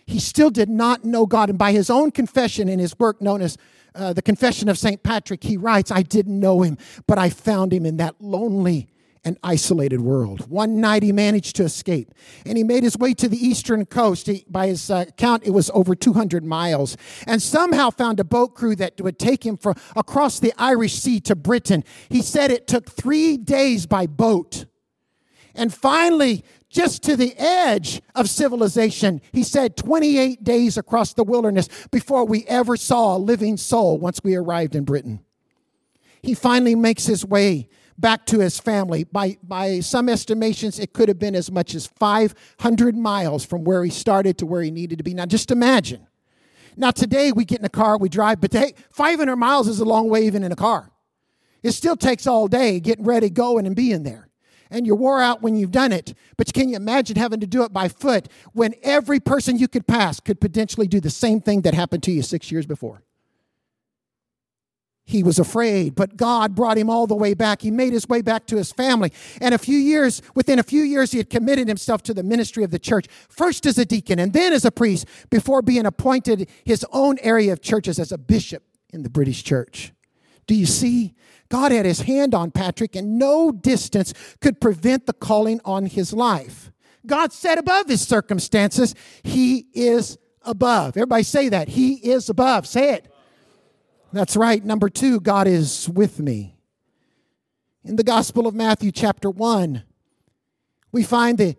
he 0.06 0.18
still 0.18 0.50
did 0.50 0.70
not 0.70 1.04
know 1.04 1.26
God. 1.26 1.50
And 1.50 1.58
by 1.58 1.72
his 1.72 1.90
own 1.90 2.10
confession 2.10 2.68
in 2.68 2.78
his 2.78 2.98
work 2.98 3.20
known 3.20 3.42
as 3.42 3.58
uh, 3.94 4.14
the 4.14 4.22
Confession 4.22 4.70
of 4.70 4.78
St. 4.78 5.02
Patrick, 5.02 5.44
he 5.44 5.58
writes, 5.58 5.90
I 5.90 6.02
didn't 6.02 6.40
know 6.40 6.62
him, 6.62 6.78
but 7.06 7.18
I 7.18 7.28
found 7.28 7.72
him 7.72 7.84
in 7.84 7.98
that 7.98 8.14
lonely 8.20 8.88
and 9.24 9.38
isolated 9.42 10.00
world. 10.00 10.48
One 10.48 10.80
night 10.80 11.02
he 11.02 11.12
managed 11.12 11.56
to 11.56 11.64
escape 11.64 12.12
and 12.46 12.56
he 12.56 12.64
made 12.64 12.82
his 12.82 12.96
way 12.96 13.14
to 13.14 13.28
the 13.28 13.36
eastern 13.36 13.84
coast. 13.86 14.26
He, 14.26 14.44
by 14.48 14.68
his 14.68 14.90
uh, 14.90 15.06
count, 15.16 15.44
it 15.44 15.50
was 15.50 15.70
over 15.74 15.94
200 15.94 16.44
miles 16.44 16.96
and 17.26 17.42
somehow 17.42 17.90
found 17.90 18.20
a 18.20 18.24
boat 18.24 18.54
crew 18.54 18.76
that 18.76 19.00
would 19.00 19.18
take 19.18 19.44
him 19.44 19.56
from 19.56 19.74
across 19.96 20.40
the 20.40 20.52
Irish 20.58 20.94
Sea 20.94 21.20
to 21.20 21.36
Britain. 21.36 21.84
He 22.08 22.22
said 22.22 22.50
it 22.50 22.66
took 22.66 22.90
three 22.90 23.36
days 23.36 23.86
by 23.86 24.06
boat. 24.06 24.66
And 25.54 25.74
finally, 25.74 26.44
just 26.70 27.02
to 27.04 27.16
the 27.16 27.34
edge 27.36 28.02
of 28.14 28.28
civilization, 28.28 29.20
he 29.32 29.42
said 29.42 29.76
28 29.76 30.44
days 30.44 30.76
across 30.76 31.14
the 31.14 31.24
wilderness 31.24 31.68
before 31.90 32.24
we 32.24 32.44
ever 32.46 32.76
saw 32.76 33.16
a 33.16 33.18
living 33.18 33.56
soul 33.56 33.98
once 33.98 34.20
we 34.22 34.34
arrived 34.34 34.74
in 34.74 34.84
Britain. 34.84 35.20
He 36.22 36.34
finally 36.34 36.74
makes 36.74 37.06
his 37.06 37.24
way 37.24 37.68
back 37.98 38.24
to 38.26 38.38
his 38.38 38.58
family. 38.58 39.04
By, 39.04 39.38
by 39.42 39.80
some 39.80 40.08
estimations, 40.08 40.78
it 40.78 40.92
could 40.92 41.08
have 41.08 41.18
been 41.18 41.34
as 41.34 41.50
much 41.50 41.74
as 41.74 41.86
500 41.86 42.96
miles 42.96 43.44
from 43.44 43.64
where 43.64 43.84
he 43.84 43.90
started 43.90 44.38
to 44.38 44.46
where 44.46 44.62
he 44.62 44.70
needed 44.70 44.98
to 44.98 45.04
be. 45.04 45.14
Now, 45.14 45.26
just 45.26 45.50
imagine. 45.50 46.06
Now, 46.76 46.92
today 46.92 47.32
we 47.32 47.44
get 47.44 47.58
in 47.58 47.64
a 47.64 47.70
car, 47.70 47.98
we 47.98 48.08
drive, 48.08 48.40
but 48.40 48.52
hey, 48.52 48.74
500 48.90 49.36
miles 49.36 49.66
is 49.66 49.80
a 49.80 49.84
long 49.84 50.08
way 50.08 50.24
even 50.26 50.44
in 50.44 50.52
a 50.52 50.56
car. 50.56 50.92
It 51.62 51.72
still 51.72 51.96
takes 51.96 52.26
all 52.26 52.46
day 52.46 52.78
getting 52.78 53.04
ready, 53.04 53.30
going, 53.30 53.66
and 53.66 53.74
being 53.74 54.04
there. 54.04 54.28
And 54.70 54.86
you're 54.86 54.96
wore 54.96 55.20
out 55.20 55.42
when 55.42 55.56
you've 55.56 55.72
done 55.72 55.92
it. 55.92 56.14
But 56.36 56.52
can 56.52 56.68
you 56.68 56.76
imagine 56.76 57.16
having 57.16 57.40
to 57.40 57.46
do 57.46 57.64
it 57.64 57.72
by 57.72 57.88
foot 57.88 58.28
when 58.52 58.74
every 58.82 59.18
person 59.18 59.58
you 59.58 59.66
could 59.66 59.86
pass 59.86 60.20
could 60.20 60.40
potentially 60.40 60.86
do 60.86 61.00
the 61.00 61.10
same 61.10 61.40
thing 61.40 61.62
that 61.62 61.74
happened 61.74 62.02
to 62.04 62.12
you 62.12 62.22
six 62.22 62.52
years 62.52 62.66
before? 62.66 63.02
He 65.08 65.22
was 65.22 65.38
afraid, 65.38 65.94
but 65.94 66.18
God 66.18 66.54
brought 66.54 66.76
him 66.76 66.90
all 66.90 67.06
the 67.06 67.14
way 67.14 67.32
back. 67.32 67.62
He 67.62 67.70
made 67.70 67.94
his 67.94 68.06
way 68.06 68.20
back 68.20 68.46
to 68.48 68.58
his 68.58 68.72
family. 68.72 69.10
And 69.40 69.54
a 69.54 69.58
few 69.58 69.78
years, 69.78 70.20
within 70.34 70.58
a 70.58 70.62
few 70.62 70.82
years, 70.82 71.12
he 71.12 71.16
had 71.16 71.30
committed 71.30 71.66
himself 71.66 72.02
to 72.02 72.14
the 72.14 72.22
ministry 72.22 72.62
of 72.62 72.70
the 72.70 72.78
church, 72.78 73.06
first 73.30 73.64
as 73.64 73.78
a 73.78 73.86
deacon 73.86 74.18
and 74.18 74.34
then 74.34 74.52
as 74.52 74.66
a 74.66 74.70
priest, 74.70 75.06
before 75.30 75.62
being 75.62 75.86
appointed 75.86 76.46
his 76.62 76.84
own 76.92 77.16
area 77.22 77.54
of 77.54 77.62
churches 77.62 77.98
as 77.98 78.12
a 78.12 78.18
bishop 78.18 78.62
in 78.92 79.02
the 79.02 79.08
British 79.08 79.42
church. 79.42 79.94
Do 80.46 80.54
you 80.54 80.66
see? 80.66 81.14
God 81.48 81.72
had 81.72 81.86
his 81.86 82.02
hand 82.02 82.34
on 82.34 82.50
Patrick, 82.50 82.94
and 82.94 83.18
no 83.18 83.50
distance 83.50 84.12
could 84.42 84.60
prevent 84.60 85.06
the 85.06 85.14
calling 85.14 85.62
on 85.64 85.86
his 85.86 86.12
life. 86.12 86.70
God 87.06 87.32
said 87.32 87.56
above 87.56 87.88
his 87.88 88.06
circumstances, 88.06 88.94
He 89.22 89.68
is 89.72 90.18
above. 90.42 90.98
Everybody 90.98 91.22
say 91.22 91.48
that. 91.48 91.68
He 91.68 91.94
is 91.94 92.28
above. 92.28 92.66
Say 92.66 92.92
it. 92.92 93.10
That's 94.12 94.36
right. 94.36 94.64
Number 94.64 94.88
two, 94.88 95.20
God 95.20 95.46
is 95.46 95.88
with 95.88 96.18
me. 96.18 96.56
In 97.84 97.96
the 97.96 98.04
Gospel 98.04 98.46
of 98.46 98.54
Matthew, 98.54 98.90
chapter 98.90 99.30
1, 99.30 99.82
we 100.92 101.02
find 101.02 101.38
the 101.38 101.56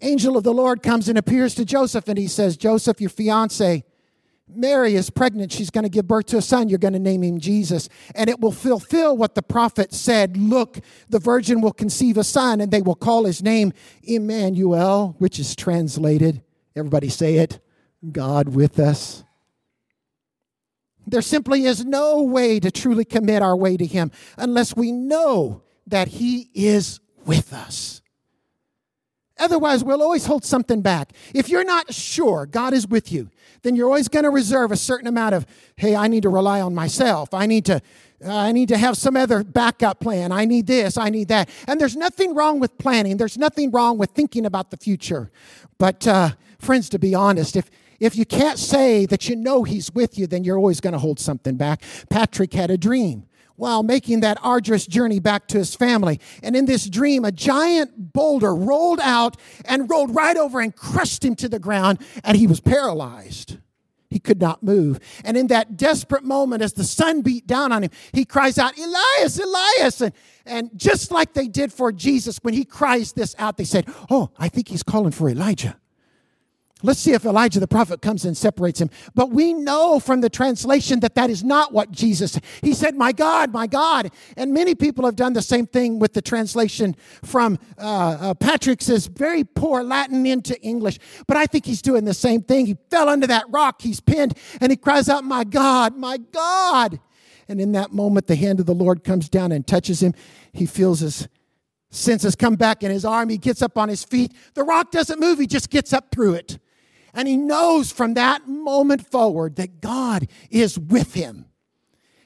angel 0.00 0.36
of 0.36 0.44
the 0.44 0.52
Lord 0.52 0.82
comes 0.82 1.08
and 1.08 1.16
appears 1.18 1.54
to 1.56 1.64
Joseph, 1.64 2.08
and 2.08 2.18
he 2.18 2.26
says, 2.26 2.56
Joseph, 2.56 3.00
your 3.00 3.10
fiance, 3.10 3.84
Mary 4.48 4.94
is 4.94 5.10
pregnant. 5.10 5.52
She's 5.52 5.70
going 5.70 5.84
to 5.84 5.90
give 5.90 6.08
birth 6.08 6.26
to 6.26 6.38
a 6.38 6.42
son. 6.42 6.68
You're 6.68 6.78
going 6.78 6.94
to 6.94 6.98
name 6.98 7.22
him 7.22 7.38
Jesus. 7.38 7.88
And 8.14 8.28
it 8.28 8.40
will 8.40 8.52
fulfill 8.52 9.16
what 9.16 9.34
the 9.34 9.42
prophet 9.42 9.92
said 9.92 10.36
Look, 10.36 10.80
the 11.08 11.20
virgin 11.20 11.60
will 11.60 11.72
conceive 11.72 12.16
a 12.16 12.24
son, 12.24 12.60
and 12.60 12.72
they 12.72 12.82
will 12.82 12.96
call 12.96 13.24
his 13.24 13.42
name 13.42 13.72
Emmanuel, 14.02 15.14
which 15.18 15.38
is 15.38 15.54
translated, 15.54 16.42
everybody 16.74 17.08
say 17.08 17.36
it, 17.36 17.60
God 18.10 18.48
with 18.48 18.78
us. 18.78 19.24
There 21.06 21.22
simply 21.22 21.64
is 21.64 21.84
no 21.84 22.22
way 22.22 22.60
to 22.60 22.70
truly 22.70 23.04
commit 23.04 23.42
our 23.42 23.56
way 23.56 23.76
to 23.76 23.86
Him 23.86 24.10
unless 24.36 24.76
we 24.76 24.92
know 24.92 25.62
that 25.86 26.08
He 26.08 26.50
is 26.54 27.00
with 27.24 27.52
us. 27.52 28.00
Otherwise, 29.38 29.82
we'll 29.82 30.02
always 30.02 30.26
hold 30.26 30.44
something 30.44 30.82
back. 30.82 31.12
If 31.34 31.48
you're 31.48 31.64
not 31.64 31.94
sure 31.94 32.44
God 32.44 32.74
is 32.74 32.86
with 32.86 33.10
you, 33.10 33.30
then 33.62 33.74
you're 33.74 33.86
always 33.86 34.08
going 34.08 34.24
to 34.24 34.30
reserve 34.30 34.70
a 34.70 34.76
certain 34.76 35.08
amount 35.08 35.34
of, 35.34 35.46
hey, 35.76 35.96
I 35.96 36.08
need 36.08 36.24
to 36.24 36.28
rely 36.28 36.60
on 36.60 36.74
myself. 36.74 37.32
I 37.32 37.46
need 37.46 37.64
to. 37.66 37.80
Uh, 38.22 38.36
I 38.36 38.52
need 38.52 38.68
to 38.68 38.76
have 38.76 38.98
some 38.98 39.16
other 39.16 39.42
backup 39.42 40.00
plan. 40.00 40.30
I 40.30 40.44
need 40.44 40.66
this. 40.66 40.98
I 40.98 41.08
need 41.08 41.28
that. 41.28 41.48
And 41.66 41.80
there's 41.80 41.96
nothing 41.96 42.34
wrong 42.34 42.60
with 42.60 42.76
planning. 42.76 43.16
There's 43.16 43.38
nothing 43.38 43.70
wrong 43.70 43.96
with 43.96 44.10
thinking 44.10 44.44
about 44.44 44.70
the 44.70 44.76
future. 44.76 45.30
But, 45.78 46.06
uh, 46.06 46.32
friends, 46.58 46.90
to 46.90 46.98
be 46.98 47.14
honest, 47.14 47.56
if, 47.56 47.70
if 48.00 48.16
you 48.16 48.24
can't 48.24 48.58
say 48.58 49.06
that 49.06 49.28
you 49.28 49.36
know 49.36 49.62
He's 49.62 49.92
with 49.92 50.18
you, 50.18 50.26
then 50.26 50.42
you're 50.42 50.56
always 50.56 50.80
going 50.80 50.94
to 50.94 50.98
hold 50.98 51.20
something 51.20 51.56
back. 51.56 51.82
Patrick 52.08 52.52
had 52.52 52.70
a 52.70 52.78
dream 52.78 53.26
while 53.60 53.82
making 53.82 54.20
that 54.20 54.38
arduous 54.42 54.86
journey 54.86 55.20
back 55.20 55.46
to 55.46 55.58
his 55.58 55.74
family. 55.74 56.18
And 56.42 56.56
in 56.56 56.64
this 56.64 56.88
dream, 56.88 57.26
a 57.26 57.30
giant 57.30 58.14
boulder 58.14 58.54
rolled 58.54 59.00
out 59.00 59.36
and 59.66 59.88
rolled 59.88 60.14
right 60.14 60.36
over 60.36 60.60
and 60.60 60.74
crushed 60.74 61.22
him 61.22 61.36
to 61.36 61.48
the 61.48 61.58
ground, 61.58 62.00
and 62.24 62.38
he 62.38 62.46
was 62.46 62.58
paralyzed. 62.58 63.58
He 64.08 64.18
could 64.18 64.40
not 64.40 64.62
move. 64.62 64.98
And 65.24 65.36
in 65.36 65.46
that 65.48 65.76
desperate 65.76 66.24
moment, 66.24 66.62
as 66.62 66.72
the 66.72 66.84
sun 66.84 67.20
beat 67.20 67.46
down 67.46 67.70
on 67.70 67.84
him, 67.84 67.90
he 68.12 68.24
cries 68.24 68.58
out, 68.58 68.76
Elias, 68.76 69.38
Elias. 69.38 70.00
And, 70.00 70.12
and 70.44 70.70
just 70.74 71.12
like 71.12 71.34
they 71.34 71.46
did 71.46 71.72
for 71.72 71.92
Jesus, 71.92 72.38
when 72.42 72.54
he 72.54 72.64
cries 72.64 73.12
this 73.12 73.36
out, 73.38 73.56
they 73.56 73.64
said, 73.64 73.86
Oh, 74.10 74.30
I 74.36 74.48
think 74.48 74.68
he's 74.68 74.82
calling 74.82 75.12
for 75.12 75.28
Elijah. 75.30 75.79
Let's 76.82 77.00
see 77.00 77.12
if 77.12 77.24
Elijah 77.24 77.60
the 77.60 77.68
prophet 77.68 78.00
comes 78.00 78.24
and 78.24 78.36
separates 78.36 78.80
him. 78.80 78.90
But 79.14 79.30
we 79.30 79.52
know 79.52 80.00
from 80.00 80.20
the 80.20 80.30
translation 80.30 81.00
that 81.00 81.14
that 81.14 81.30
is 81.30 81.44
not 81.44 81.72
what 81.72 81.90
Jesus 81.90 82.38
He 82.62 82.72
said, 82.72 82.96
"My 82.96 83.12
God, 83.12 83.52
my 83.52 83.66
God." 83.66 84.10
And 84.36 84.52
many 84.52 84.74
people 84.74 85.04
have 85.04 85.16
done 85.16 85.32
the 85.32 85.42
same 85.42 85.66
thing 85.66 85.98
with 85.98 86.14
the 86.14 86.22
translation 86.22 86.96
from 87.22 87.58
uh, 87.78 88.18
uh, 88.20 88.34
Patrick's 88.34 88.88
very 89.06 89.44
poor 89.44 89.82
Latin 89.82 90.26
into 90.26 90.60
English. 90.62 90.98
But 91.26 91.36
I 91.36 91.46
think 91.46 91.66
he's 91.66 91.82
doing 91.82 92.04
the 92.04 92.14
same 92.14 92.42
thing. 92.42 92.66
He 92.66 92.76
fell 92.90 93.08
under 93.08 93.26
that 93.26 93.44
rock. 93.50 93.82
He's 93.82 94.00
pinned, 94.00 94.36
and 94.60 94.72
he 94.72 94.76
cries 94.76 95.08
out, 95.08 95.24
"My 95.24 95.44
God, 95.44 95.96
my 95.96 96.16
God!" 96.16 97.00
And 97.48 97.60
in 97.60 97.72
that 97.72 97.92
moment, 97.92 98.26
the 98.26 98.36
hand 98.36 98.60
of 98.60 98.66
the 98.66 98.74
Lord 98.74 99.02
comes 99.02 99.28
down 99.28 99.52
and 99.52 99.66
touches 99.66 100.02
him. 100.02 100.14
He 100.52 100.66
feels 100.66 101.00
his 101.00 101.28
senses 101.90 102.36
come 102.36 102.54
back 102.54 102.82
in 102.82 102.90
his 102.90 103.04
arm. 103.04 103.28
He 103.28 103.38
gets 103.38 103.62
up 103.62 103.76
on 103.76 103.88
his 103.88 104.04
feet. 104.04 104.32
The 104.54 104.62
rock 104.62 104.92
doesn't 104.92 105.18
move. 105.18 105.38
He 105.38 105.46
just 105.46 105.70
gets 105.70 105.92
up 105.92 106.12
through 106.12 106.34
it. 106.34 106.58
And 107.14 107.26
he 107.26 107.36
knows 107.36 107.92
from 107.92 108.14
that 108.14 108.46
moment 108.48 109.06
forward 109.06 109.56
that 109.56 109.80
God 109.80 110.28
is 110.50 110.78
with 110.78 111.14
him. 111.14 111.46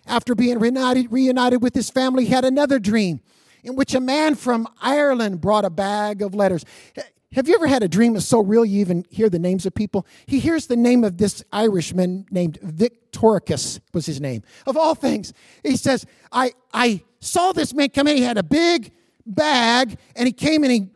After 0.07 0.35
being 0.35 0.59
reunited, 0.59 1.11
reunited 1.11 1.63
with 1.63 1.75
his 1.75 1.91
family, 1.91 2.27
he 2.27 2.31
had 2.31 2.45
another 2.45 2.79
dream 2.79 3.21
in 3.63 3.75
which 3.75 3.95
a 3.95 4.01
man 4.01 4.35
from 4.35 4.69
Ireland 4.81 5.41
brought 5.41 5.65
a 5.65 5.71
bag 5.71 6.21
of 6.21 6.35
letters. 6.35 6.65
Have 7.33 7.49
you 7.49 7.55
ever 7.55 7.67
had 7.67 7.83
a 7.83 7.89
dream 7.89 8.13
that's 8.13 8.27
so 8.27 8.41
real 8.41 8.65
you 8.65 8.81
even 8.81 9.05
hear 9.11 9.29
the 9.29 9.39
names 9.39 9.67
of 9.67 9.75
people? 9.75 10.07
He 10.27 10.39
hears 10.39 10.67
the 10.67 10.77
name 10.77 11.03
of 11.03 11.17
this 11.19 11.43
Irishman 11.53 12.27
named 12.31 12.59
Victoricus 12.63 13.81
was 13.93 14.07
his 14.07 14.21
name. 14.21 14.43
Of 14.67 14.77
all 14.77 14.95
things, 14.95 15.33
he 15.63 15.77
says, 15.77 16.07
I, 16.31 16.53
I 16.73 17.03
saw 17.21 17.53
this 17.53 17.75
man 17.75 17.89
come 17.89 18.07
in. 18.07 18.19
He 18.19 18.23
had 18.23 18.39
a 18.39 18.43
big 18.43 18.93
bag 19.27 19.99
and 20.15 20.27
he 20.27 20.33
came 20.33 20.63
and 20.63 20.73
he 20.73 20.89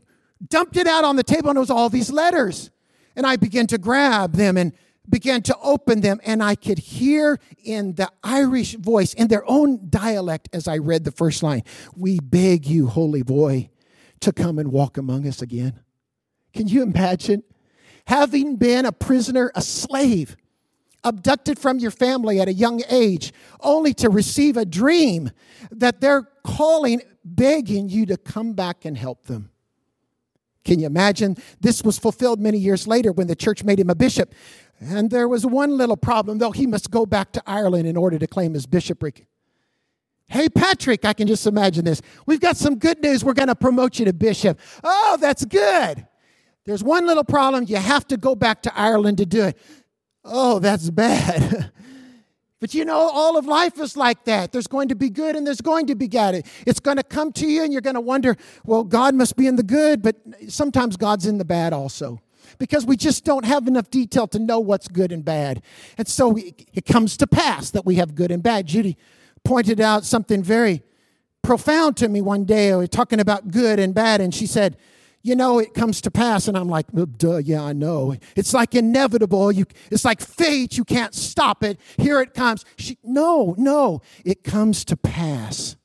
dumped 0.46 0.76
it 0.76 0.86
out 0.86 1.04
on 1.04 1.16
the 1.16 1.24
table 1.24 1.48
and 1.48 1.56
it 1.56 1.60
was 1.60 1.70
all 1.70 1.88
these 1.88 2.10
letters. 2.10 2.70
And 3.18 3.26
I 3.26 3.34
began 3.34 3.66
to 3.66 3.78
grab 3.78 4.34
them 4.34 4.56
and 4.56 4.72
began 5.08 5.42
to 5.42 5.56
open 5.60 6.02
them, 6.02 6.20
and 6.24 6.40
I 6.40 6.54
could 6.54 6.78
hear 6.78 7.40
in 7.64 7.96
the 7.96 8.08
Irish 8.22 8.76
voice, 8.76 9.12
in 9.12 9.26
their 9.26 9.44
own 9.50 9.90
dialect, 9.90 10.48
as 10.52 10.68
I 10.68 10.78
read 10.78 11.02
the 11.02 11.10
first 11.10 11.42
line 11.42 11.64
We 11.96 12.20
beg 12.20 12.64
you, 12.64 12.86
holy 12.86 13.22
boy, 13.22 13.70
to 14.20 14.32
come 14.32 14.56
and 14.60 14.70
walk 14.70 14.96
among 14.96 15.26
us 15.26 15.42
again. 15.42 15.80
Can 16.54 16.68
you 16.68 16.80
imagine? 16.84 17.42
Having 18.06 18.54
been 18.54 18.86
a 18.86 18.92
prisoner, 18.92 19.50
a 19.56 19.62
slave, 19.62 20.36
abducted 21.02 21.58
from 21.58 21.80
your 21.80 21.90
family 21.90 22.40
at 22.40 22.46
a 22.46 22.52
young 22.52 22.82
age, 22.88 23.32
only 23.58 23.92
to 23.94 24.08
receive 24.10 24.56
a 24.56 24.64
dream 24.64 25.32
that 25.72 26.00
they're 26.00 26.28
calling, 26.44 27.02
begging 27.24 27.88
you 27.88 28.06
to 28.06 28.16
come 28.16 28.52
back 28.52 28.84
and 28.84 28.96
help 28.96 29.24
them. 29.24 29.50
Can 30.68 30.80
you 30.80 30.86
imagine? 30.86 31.34
This 31.62 31.82
was 31.82 31.98
fulfilled 31.98 32.40
many 32.40 32.58
years 32.58 32.86
later 32.86 33.10
when 33.10 33.26
the 33.26 33.34
church 33.34 33.64
made 33.64 33.80
him 33.80 33.88
a 33.88 33.94
bishop. 33.94 34.34
And 34.78 35.10
there 35.10 35.26
was 35.26 35.46
one 35.46 35.78
little 35.78 35.96
problem, 35.96 36.36
though 36.36 36.50
he 36.50 36.66
must 36.66 36.90
go 36.90 37.06
back 37.06 37.32
to 37.32 37.42
Ireland 37.46 37.88
in 37.88 37.96
order 37.96 38.18
to 38.18 38.26
claim 38.26 38.52
his 38.52 38.66
bishopric. 38.66 39.24
Hey, 40.26 40.50
Patrick, 40.50 41.06
I 41.06 41.14
can 41.14 41.26
just 41.26 41.46
imagine 41.46 41.86
this. 41.86 42.02
We've 42.26 42.38
got 42.38 42.58
some 42.58 42.78
good 42.78 43.00
news. 43.02 43.24
We're 43.24 43.32
going 43.32 43.48
to 43.48 43.54
promote 43.54 43.98
you 43.98 44.04
to 44.04 44.12
bishop. 44.12 44.60
Oh, 44.84 45.16
that's 45.18 45.46
good. 45.46 46.06
There's 46.66 46.84
one 46.84 47.06
little 47.06 47.24
problem. 47.24 47.64
You 47.66 47.76
have 47.76 48.06
to 48.08 48.18
go 48.18 48.34
back 48.34 48.60
to 48.64 48.78
Ireland 48.78 49.16
to 49.18 49.26
do 49.26 49.44
it. 49.44 49.56
Oh, 50.22 50.58
that's 50.58 50.90
bad. 50.90 51.72
But 52.60 52.74
you 52.74 52.84
know, 52.84 52.98
all 52.98 53.36
of 53.36 53.46
life 53.46 53.78
is 53.78 53.96
like 53.96 54.24
that. 54.24 54.50
There's 54.50 54.66
going 54.66 54.88
to 54.88 54.96
be 54.96 55.10
good 55.10 55.36
and 55.36 55.46
there's 55.46 55.60
going 55.60 55.86
to 55.86 55.94
be 55.94 56.08
bad. 56.08 56.44
It's 56.66 56.80
going 56.80 56.96
to 56.96 57.04
come 57.04 57.32
to 57.34 57.46
you 57.46 57.62
and 57.62 57.72
you're 57.72 57.82
going 57.82 57.94
to 57.94 58.00
wonder, 58.00 58.36
well, 58.64 58.82
God 58.82 59.14
must 59.14 59.36
be 59.36 59.46
in 59.46 59.56
the 59.56 59.62
good, 59.62 60.02
but 60.02 60.16
sometimes 60.48 60.96
God's 60.96 61.26
in 61.26 61.38
the 61.38 61.44
bad 61.44 61.72
also. 61.72 62.20
Because 62.58 62.84
we 62.84 62.96
just 62.96 63.24
don't 63.24 63.44
have 63.44 63.68
enough 63.68 63.90
detail 63.90 64.26
to 64.28 64.38
know 64.38 64.58
what's 64.58 64.88
good 64.88 65.12
and 65.12 65.24
bad. 65.24 65.62
And 65.96 66.08
so 66.08 66.28
we, 66.30 66.54
it 66.72 66.86
comes 66.86 67.16
to 67.18 67.26
pass 67.26 67.70
that 67.70 67.84
we 67.84 67.96
have 67.96 68.14
good 68.14 68.32
and 68.32 68.42
bad. 68.42 68.66
Judy 68.66 68.96
pointed 69.44 69.80
out 69.80 70.04
something 70.04 70.42
very 70.42 70.82
profound 71.42 71.96
to 71.98 72.08
me 72.08 72.20
one 72.20 72.44
day. 72.44 72.86
Talking 72.86 73.20
about 73.20 73.50
good 73.50 73.78
and 73.78 73.94
bad, 73.94 74.20
and 74.20 74.34
she 74.34 74.46
said, 74.46 74.76
you 75.28 75.36
know, 75.36 75.58
it 75.58 75.74
comes 75.74 76.00
to 76.00 76.10
pass. 76.10 76.48
And 76.48 76.56
I'm 76.56 76.68
like, 76.68 76.86
duh, 77.18 77.36
yeah, 77.36 77.62
I 77.62 77.74
know. 77.74 78.16
It's 78.34 78.54
like 78.54 78.74
inevitable. 78.74 79.52
You, 79.52 79.66
it's 79.90 80.04
like 80.04 80.20
fate. 80.20 80.78
You 80.78 80.84
can't 80.84 81.14
stop 81.14 81.62
it. 81.62 81.78
Here 81.98 82.20
it 82.20 82.32
comes. 82.32 82.64
She, 82.78 82.96
no, 83.04 83.54
no, 83.58 84.00
it 84.24 84.42
comes 84.42 84.84
to 84.86 84.96
pass. 84.96 85.76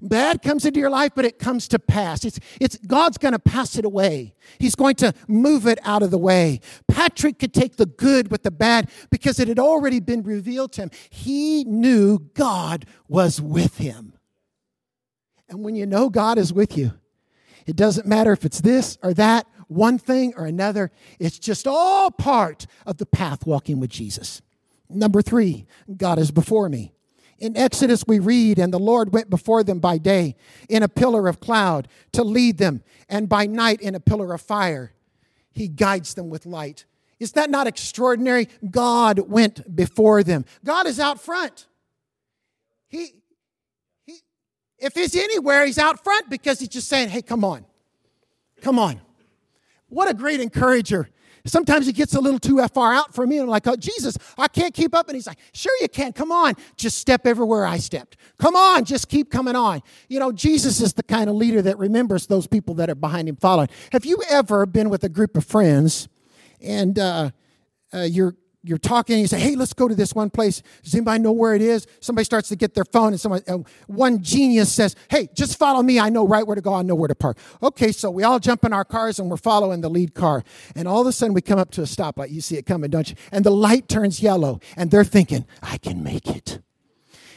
Bad 0.00 0.42
comes 0.42 0.66
into 0.66 0.80
your 0.80 0.90
life, 0.90 1.12
but 1.14 1.24
it 1.24 1.38
comes 1.38 1.68
to 1.68 1.78
pass. 1.78 2.24
It's, 2.24 2.38
it's 2.60 2.76
God's 2.78 3.16
going 3.16 3.32
to 3.32 3.38
pass 3.38 3.76
it 3.76 3.84
away. 3.84 4.34
He's 4.58 4.74
going 4.74 4.96
to 4.96 5.14
move 5.28 5.66
it 5.66 5.78
out 5.82 6.02
of 6.02 6.10
the 6.10 6.18
way. 6.18 6.60
Patrick 6.88 7.38
could 7.38 7.54
take 7.54 7.76
the 7.76 7.86
good 7.86 8.30
with 8.30 8.42
the 8.42 8.50
bad 8.50 8.90
because 9.10 9.38
it 9.40 9.48
had 9.48 9.58
already 9.58 10.00
been 10.00 10.22
revealed 10.22 10.72
to 10.72 10.82
him. 10.82 10.90
He 11.08 11.64
knew 11.64 12.18
God 12.34 12.86
was 13.08 13.40
with 13.40 13.78
him. 13.78 14.14
And 15.48 15.64
when 15.64 15.74
you 15.74 15.86
know 15.86 16.10
God 16.10 16.36
is 16.36 16.52
with 16.52 16.76
you, 16.76 16.92
it 17.66 17.76
doesn't 17.76 18.06
matter 18.06 18.32
if 18.32 18.44
it's 18.44 18.60
this 18.60 18.98
or 19.02 19.14
that, 19.14 19.46
one 19.68 19.98
thing 19.98 20.34
or 20.36 20.46
another. 20.46 20.90
It's 21.18 21.38
just 21.38 21.66
all 21.66 22.10
part 22.10 22.66
of 22.86 22.98
the 22.98 23.06
path 23.06 23.46
walking 23.46 23.80
with 23.80 23.90
Jesus. 23.90 24.42
Number 24.88 25.22
three, 25.22 25.66
God 25.96 26.18
is 26.18 26.30
before 26.30 26.68
me. 26.68 26.92
In 27.38 27.56
Exodus, 27.56 28.04
we 28.06 28.18
read, 28.20 28.58
and 28.58 28.72
the 28.72 28.78
Lord 28.78 29.12
went 29.12 29.28
before 29.28 29.64
them 29.64 29.80
by 29.80 29.98
day 29.98 30.36
in 30.68 30.82
a 30.82 30.88
pillar 30.88 31.26
of 31.28 31.40
cloud 31.40 31.88
to 32.12 32.22
lead 32.22 32.58
them, 32.58 32.82
and 33.08 33.28
by 33.28 33.46
night 33.46 33.80
in 33.80 33.94
a 33.94 34.00
pillar 34.00 34.32
of 34.32 34.40
fire. 34.40 34.92
He 35.50 35.68
guides 35.68 36.14
them 36.14 36.30
with 36.30 36.46
light. 36.46 36.84
Is 37.18 37.32
that 37.32 37.50
not 37.50 37.66
extraordinary? 37.66 38.48
God 38.70 39.18
went 39.30 39.74
before 39.74 40.22
them. 40.22 40.44
God 40.64 40.86
is 40.86 41.00
out 41.00 41.20
front. 41.20 41.66
He, 42.88 43.14
if 44.84 44.94
he's 44.94 45.16
anywhere, 45.16 45.64
he's 45.64 45.78
out 45.78 46.04
front 46.04 46.28
because 46.28 46.60
he's 46.60 46.68
just 46.68 46.88
saying, 46.88 47.08
hey, 47.08 47.22
come 47.22 47.44
on. 47.44 47.64
Come 48.60 48.78
on. 48.78 49.00
What 49.88 50.10
a 50.10 50.14
great 50.14 50.40
encourager. 50.40 51.08
Sometimes 51.46 51.86
he 51.86 51.92
gets 51.92 52.14
a 52.14 52.20
little 52.20 52.38
too 52.38 52.66
far 52.68 52.94
out 52.94 53.14
for 53.14 53.26
me. 53.26 53.36
And 53.36 53.44
I'm 53.44 53.50
like, 53.50 53.66
oh, 53.66 53.76
Jesus, 53.76 54.16
I 54.38 54.48
can't 54.48 54.72
keep 54.72 54.94
up. 54.94 55.08
And 55.08 55.14
he's 55.14 55.26
like, 55.26 55.38
sure 55.52 55.72
you 55.80 55.88
can. 55.88 56.12
Come 56.12 56.32
on. 56.32 56.54
Just 56.76 56.98
step 56.98 57.26
everywhere 57.26 57.66
I 57.66 57.78
stepped. 57.78 58.16
Come 58.38 58.56
on. 58.56 58.84
Just 58.84 59.08
keep 59.08 59.30
coming 59.30 59.56
on. 59.56 59.82
You 60.08 60.20
know, 60.20 60.32
Jesus 60.32 60.80
is 60.80 60.94
the 60.94 61.02
kind 61.02 61.28
of 61.28 61.36
leader 61.36 61.60
that 61.62 61.78
remembers 61.78 62.26
those 62.26 62.46
people 62.46 62.74
that 62.74 62.88
are 62.88 62.94
behind 62.94 63.28
him 63.28 63.36
following. 63.36 63.68
Have 63.92 64.06
you 64.06 64.22
ever 64.30 64.64
been 64.64 64.88
with 64.88 65.04
a 65.04 65.10
group 65.10 65.36
of 65.36 65.44
friends 65.44 66.08
and 66.62 66.98
uh, 66.98 67.30
uh, 67.92 68.00
you're 68.00 68.34
you're 68.64 68.78
talking 68.78 69.14
and 69.14 69.20
you 69.20 69.28
say, 69.28 69.38
hey, 69.38 69.56
let's 69.56 69.74
go 69.74 69.86
to 69.86 69.94
this 69.94 70.14
one 70.14 70.30
place. 70.30 70.62
Does 70.82 70.94
anybody 70.94 71.22
know 71.22 71.32
where 71.32 71.54
it 71.54 71.60
is? 71.60 71.86
Somebody 72.00 72.24
starts 72.24 72.48
to 72.48 72.56
get 72.56 72.72
their 72.72 72.86
phone 72.86 73.08
and 73.08 73.20
someone, 73.20 73.42
uh, 73.46 73.58
one 73.86 74.22
genius 74.22 74.72
says, 74.72 74.96
hey, 75.10 75.28
just 75.34 75.58
follow 75.58 75.82
me. 75.82 76.00
I 76.00 76.08
know 76.08 76.26
right 76.26 76.46
where 76.46 76.54
to 76.54 76.62
go. 76.62 76.72
I 76.72 76.80
know 76.80 76.94
where 76.94 77.08
to 77.08 77.14
park. 77.14 77.36
Okay, 77.62 77.92
so 77.92 78.10
we 78.10 78.22
all 78.22 78.38
jump 78.38 78.64
in 78.64 78.72
our 78.72 78.84
cars 78.84 79.18
and 79.18 79.30
we're 79.30 79.36
following 79.36 79.82
the 79.82 79.90
lead 79.90 80.14
car. 80.14 80.42
And 80.74 80.88
all 80.88 81.02
of 81.02 81.06
a 81.06 81.12
sudden 81.12 81.34
we 81.34 81.42
come 81.42 81.58
up 81.58 81.70
to 81.72 81.82
a 81.82 81.84
stoplight. 81.84 82.30
You 82.30 82.40
see 82.40 82.56
it 82.56 82.64
coming, 82.64 82.90
don't 82.90 83.10
you? 83.10 83.16
And 83.30 83.44
the 83.44 83.50
light 83.50 83.86
turns 83.86 84.22
yellow 84.22 84.60
and 84.76 84.90
they're 84.90 85.04
thinking, 85.04 85.44
I 85.62 85.76
can 85.76 86.02
make 86.02 86.26
it. 86.26 86.60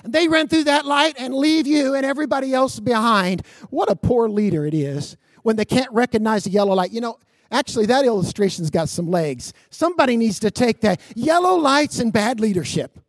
And 0.06 0.14
they 0.14 0.30
run 0.30 0.48
through 0.48 0.64
that 0.66 0.86
light 0.86 1.16
and 1.20 1.34
leave 1.36 1.68
you 1.68 1.94
and 1.94 2.06
everybody 2.06 2.54
else 2.54 2.80
behind. 2.80 3.46
What 3.70 3.92
a 3.92 3.96
poor 3.98 4.30
leader 4.30 4.66
it 4.66 4.74
is 4.74 5.18
when 5.44 5.58
they 5.58 5.66
can't 5.66 5.92
recognize 5.92 6.46
the 6.46 6.52
yellow 6.52 6.74
light. 6.74 6.92
You 6.92 7.02
know, 7.02 7.20
Actually, 7.52 7.86
that 7.86 8.06
illustration's 8.06 8.70
got 8.70 8.90
some 8.90 9.10
legs. 9.10 9.54
Somebody 9.70 10.18
needs 10.18 10.40
to 10.40 10.52
take 10.52 10.82
that. 10.82 11.00
Yellow 11.16 11.56
lights 11.56 12.00
and 12.00 12.12
bad 12.12 12.40
leadership. 12.40 13.00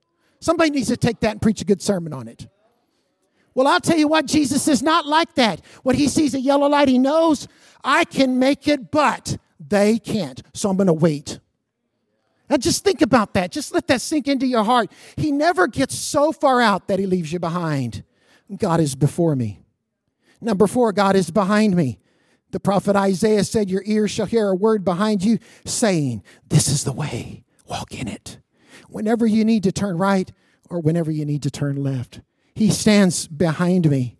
Somebody 0.40 0.70
needs 0.70 0.88
to 0.88 0.96
take 0.96 1.20
that 1.20 1.32
and 1.32 1.42
preach 1.42 1.60
a 1.60 1.64
good 1.64 1.82
sermon 1.82 2.12
on 2.12 2.28
it. 2.28 2.46
Well, 3.54 3.66
I'll 3.66 3.80
tell 3.80 3.98
you 3.98 4.06
what, 4.06 4.26
Jesus 4.26 4.68
is 4.68 4.82
not 4.82 5.06
like 5.06 5.34
that. 5.34 5.60
When 5.82 5.96
he 5.96 6.06
sees 6.06 6.34
a 6.34 6.40
yellow 6.40 6.68
light, 6.68 6.86
he 6.86 6.98
knows 6.98 7.48
I 7.82 8.04
can 8.04 8.38
make 8.38 8.68
it, 8.68 8.92
but 8.92 9.36
they 9.58 9.98
can't. 9.98 10.40
So 10.54 10.70
I'm 10.70 10.76
going 10.76 10.86
to 10.86 10.92
wait. 10.92 11.40
And 12.48 12.62
just 12.62 12.84
think 12.84 13.02
about 13.02 13.34
that. 13.34 13.50
Just 13.50 13.74
let 13.74 13.88
that 13.88 14.00
sink 14.00 14.28
into 14.28 14.46
your 14.46 14.64
heart. 14.64 14.92
He 15.16 15.32
never 15.32 15.66
gets 15.66 15.98
so 15.98 16.30
far 16.30 16.60
out 16.60 16.86
that 16.88 16.98
he 16.98 17.06
leaves 17.06 17.32
you 17.32 17.40
behind. 17.40 18.04
God 18.56 18.80
is 18.80 18.94
before 18.94 19.34
me. 19.36 19.60
Number 20.40 20.66
four, 20.66 20.92
God 20.92 21.16
is 21.16 21.30
behind 21.30 21.74
me. 21.74 21.98
The 22.50 22.60
prophet 22.60 22.96
Isaiah 22.96 23.44
said, 23.44 23.70
Your 23.70 23.82
ears 23.84 24.10
shall 24.10 24.26
hear 24.26 24.48
a 24.48 24.54
word 24.54 24.84
behind 24.84 25.22
you 25.22 25.38
saying, 25.64 26.22
This 26.48 26.68
is 26.68 26.84
the 26.84 26.92
way, 26.92 27.44
walk 27.66 27.94
in 27.98 28.08
it. 28.08 28.38
Whenever 28.88 29.26
you 29.26 29.44
need 29.44 29.62
to 29.64 29.72
turn 29.72 29.98
right 29.98 30.30
or 30.70 30.80
whenever 30.80 31.10
you 31.10 31.24
need 31.24 31.42
to 31.42 31.50
turn 31.50 31.82
left, 31.82 32.20
He 32.54 32.70
stands 32.70 33.26
behind 33.28 33.90
me. 33.90 34.18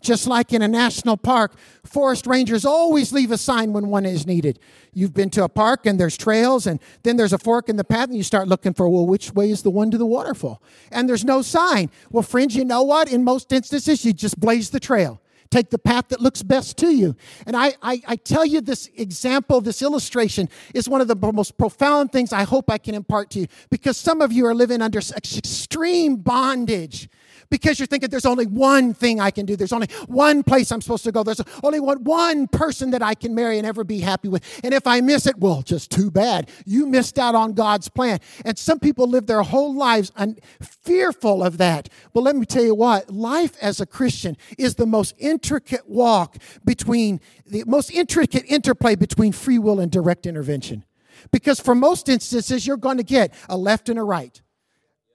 Just 0.00 0.28
like 0.28 0.52
in 0.52 0.62
a 0.62 0.68
national 0.68 1.16
park, 1.16 1.56
forest 1.84 2.26
rangers 2.26 2.64
always 2.64 3.12
leave 3.12 3.32
a 3.32 3.38
sign 3.38 3.72
when 3.72 3.88
one 3.88 4.06
is 4.06 4.26
needed. 4.26 4.60
You've 4.92 5.14
been 5.14 5.30
to 5.30 5.42
a 5.42 5.48
park 5.48 5.86
and 5.86 5.98
there's 5.98 6.16
trails, 6.16 6.66
and 6.68 6.78
then 7.02 7.16
there's 7.16 7.32
a 7.32 7.38
fork 7.38 7.68
in 7.68 7.76
the 7.76 7.84
path, 7.84 8.08
and 8.08 8.16
you 8.16 8.22
start 8.22 8.46
looking 8.46 8.74
for, 8.74 8.88
well, 8.88 9.06
which 9.06 9.32
way 9.32 9.50
is 9.50 9.62
the 9.62 9.70
one 9.70 9.90
to 9.90 9.98
the 9.98 10.06
waterfall? 10.06 10.62
And 10.92 11.08
there's 11.08 11.24
no 11.24 11.42
sign. 11.42 11.90
Well, 12.10 12.22
friends, 12.22 12.54
you 12.54 12.64
know 12.64 12.82
what? 12.84 13.12
In 13.12 13.24
most 13.24 13.52
instances, 13.52 14.04
you 14.04 14.12
just 14.12 14.38
blaze 14.38 14.70
the 14.70 14.80
trail. 14.80 15.20
Take 15.50 15.70
the 15.70 15.78
path 15.78 16.08
that 16.08 16.20
looks 16.20 16.42
best 16.42 16.76
to 16.78 16.94
you. 16.94 17.16
And 17.46 17.56
I, 17.56 17.74
I, 17.82 18.02
I, 18.06 18.16
tell 18.16 18.44
you 18.44 18.60
this 18.60 18.90
example, 18.96 19.62
this 19.62 19.80
illustration 19.80 20.48
is 20.74 20.88
one 20.88 21.00
of 21.00 21.08
the 21.08 21.16
most 21.32 21.56
profound 21.56 22.12
things 22.12 22.32
I 22.32 22.42
hope 22.42 22.70
I 22.70 22.76
can 22.76 22.94
impart 22.94 23.30
to 23.30 23.40
you 23.40 23.46
because 23.70 23.96
some 23.96 24.20
of 24.20 24.30
you 24.30 24.44
are 24.46 24.54
living 24.54 24.82
under 24.82 24.98
extreme 24.98 26.16
bondage 26.16 27.08
because 27.50 27.78
you're 27.78 27.86
thinking 27.86 28.10
there's 28.10 28.26
only 28.26 28.46
one 28.46 28.94
thing 28.94 29.20
I 29.20 29.30
can 29.30 29.46
do. 29.46 29.56
There's 29.56 29.72
only 29.72 29.88
one 30.06 30.42
place 30.42 30.70
I'm 30.70 30.80
supposed 30.80 31.04
to 31.04 31.12
go. 31.12 31.22
There's 31.22 31.40
only 31.62 31.80
one, 31.80 32.04
one 32.04 32.46
person 32.46 32.90
that 32.90 33.02
I 33.02 33.14
can 33.14 33.34
marry 33.34 33.58
and 33.58 33.66
ever 33.66 33.84
be 33.84 34.00
happy 34.00 34.28
with. 34.28 34.42
And 34.62 34.74
if 34.74 34.86
I 34.86 35.00
miss 35.00 35.26
it, 35.26 35.38
well, 35.38 35.62
just 35.62 35.90
too 35.90 36.10
bad. 36.10 36.50
You 36.66 36.86
missed 36.86 37.18
out 37.18 37.34
on 37.34 37.54
God's 37.54 37.88
plan. 37.88 38.20
And 38.44 38.58
some 38.58 38.78
people 38.78 39.06
live 39.08 39.26
their 39.26 39.42
whole 39.42 39.74
lives 39.74 40.12
un- 40.16 40.36
fearful 40.60 41.42
of 41.42 41.58
that. 41.58 41.88
But 42.12 42.22
let 42.22 42.36
me 42.36 42.46
tell 42.46 42.64
you 42.64 42.74
what, 42.74 43.10
life 43.10 43.56
as 43.60 43.80
a 43.80 43.86
Christian 43.86 44.36
is 44.58 44.74
the 44.74 44.86
most 44.86 45.14
intricate 45.18 45.88
walk 45.88 46.36
between 46.64 47.20
the 47.46 47.64
most 47.66 47.90
intricate 47.90 48.44
interplay 48.46 48.94
between 48.94 49.32
free 49.32 49.58
will 49.58 49.80
and 49.80 49.90
direct 49.90 50.26
intervention. 50.26 50.84
Because 51.32 51.60
for 51.60 51.74
most 51.74 52.08
instances, 52.08 52.66
you're 52.66 52.76
going 52.76 52.98
to 52.98 53.02
get 53.02 53.34
a 53.48 53.56
left 53.56 53.88
and 53.88 53.98
a 53.98 54.02
right 54.02 54.40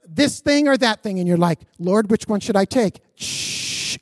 this 0.08 0.40
thing 0.42 0.68
or 0.68 0.78
that 0.78 1.02
thing, 1.04 1.20
and 1.20 1.28
you're 1.28 1.38
like, 1.38 1.60
Lord, 1.80 2.10
which 2.10 2.28
one 2.28 2.40
should 2.40 2.56
I 2.56 2.66
take? 2.66 3.00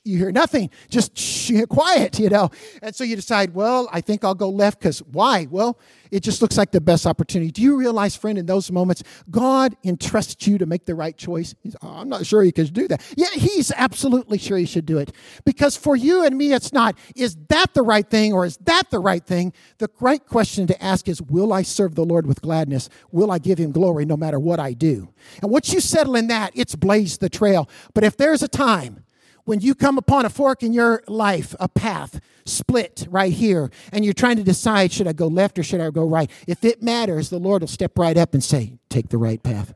You 0.04 0.17
hear 0.17 0.32
nothing, 0.32 0.69
just 0.89 1.17
shh, 1.17 1.52
quiet, 1.69 2.17
you 2.17 2.30
know. 2.30 2.50
And 2.82 2.95
so 2.95 3.04
you 3.04 3.15
decide, 3.15 3.54
well, 3.54 3.89
I 3.91 4.02
think 4.02 4.24
I'll 4.24 4.34
go 4.34 4.50
left 4.50 4.80
because 4.80 5.00
why? 5.00 5.47
Well, 5.52 5.78
it 6.12 6.21
just 6.21 6.41
looks 6.41 6.58
like 6.58 6.71
the 6.71 6.82
best 6.82 7.06
opportunity. 7.06 7.52
Do 7.52 7.62
you 7.62 7.78
realize, 7.78 8.15
friend, 8.15 8.38
in 8.38 8.45
those 8.45 8.71
moments, 8.71 9.04
God 9.30 9.76
entrusts 9.84 10.47
you 10.47 10.58
to 10.58 10.65
make 10.65 10.86
the 10.86 10.95
right 10.95 11.15
choice? 11.15 11.56
Oh, 11.82 11.89
I'm 11.89 12.10
not 12.10 12.26
sure 12.26 12.41
he 12.41 12.52
could 12.52 12.74
do 12.74 12.88
that. 12.88 13.02
Yeah, 13.15 13.30
he's 13.34 13.71
absolutely 13.76 14.38
sure 14.38 14.58
he 14.58 14.65
should 14.65 14.86
do 14.86 14.97
it. 14.97 15.13
Because 15.45 15.76
for 15.78 15.95
you 15.95 16.26
and 16.26 16.38
me, 16.38 16.54
it's 16.54 16.74
not, 16.74 16.97
is 17.15 17.38
that 17.50 17.74
the 17.74 17.84
right 17.84 18.10
thing 18.10 18.34
or 18.34 18.45
is 18.45 18.58
that 18.63 18.89
the 18.91 19.00
right 19.00 19.26
thing? 19.26 19.54
The 19.78 19.89
right 20.00 20.26
question 20.26 20.67
to 20.67 20.84
ask 20.84 21.08
is, 21.08 21.21
will 21.21 21.54
I 21.54 21.62
serve 21.62 21.95
the 21.95 22.06
Lord 22.06 22.26
with 22.26 22.41
gladness? 22.41 22.89
Will 23.12 23.32
I 23.32 23.39
give 23.39 23.60
him 23.60 23.71
glory 23.71 24.06
no 24.06 24.17
matter 24.17 24.39
what 24.39 24.60
I 24.60 24.74
do? 24.74 25.13
And 25.41 25.52
once 25.52 25.71
you 25.74 25.80
settle 25.80 26.15
in 26.15 26.28
that, 26.28 26.54
it's 26.56 26.76
blazed 26.76 27.19
the 27.19 27.30
trail. 27.30 27.69
But 27.93 28.04
if 28.04 28.17
there's 28.17 28.41
a 28.41 28.47
time 28.47 29.00
when 29.45 29.60
you 29.60 29.75
come 29.75 29.97
upon 29.97 30.25
a 30.25 30.30
fork 30.30 30.63
in 30.63 30.73
your 30.73 31.04
life, 31.08 31.56
a 31.60 31.67
path 31.67 32.19
split 32.45 33.08
right 33.10 33.34
here, 33.34 33.69
and 33.91 34.04
you're 34.04 34.13
trying 34.13 34.38
to 34.38 34.43
decide 34.43 34.91
should 34.91 35.08
I 35.08 35.13
go 35.13 35.27
left 35.27 35.58
or 35.60 35.63
should 35.63 35.82
I 35.82 35.89
go 35.89 36.06
right, 36.06 36.30
if 36.47 36.63
it 36.63 36.82
matters, 36.82 37.30
the 37.30 37.39
Lord 37.39 37.62
will 37.62 37.67
step 37.67 37.97
right 37.97 38.17
up 38.17 38.34
and 38.34 38.43
say, 38.43 38.80
Take 38.89 39.10
the 39.10 39.17
right 39.17 39.41
path. 39.41 39.73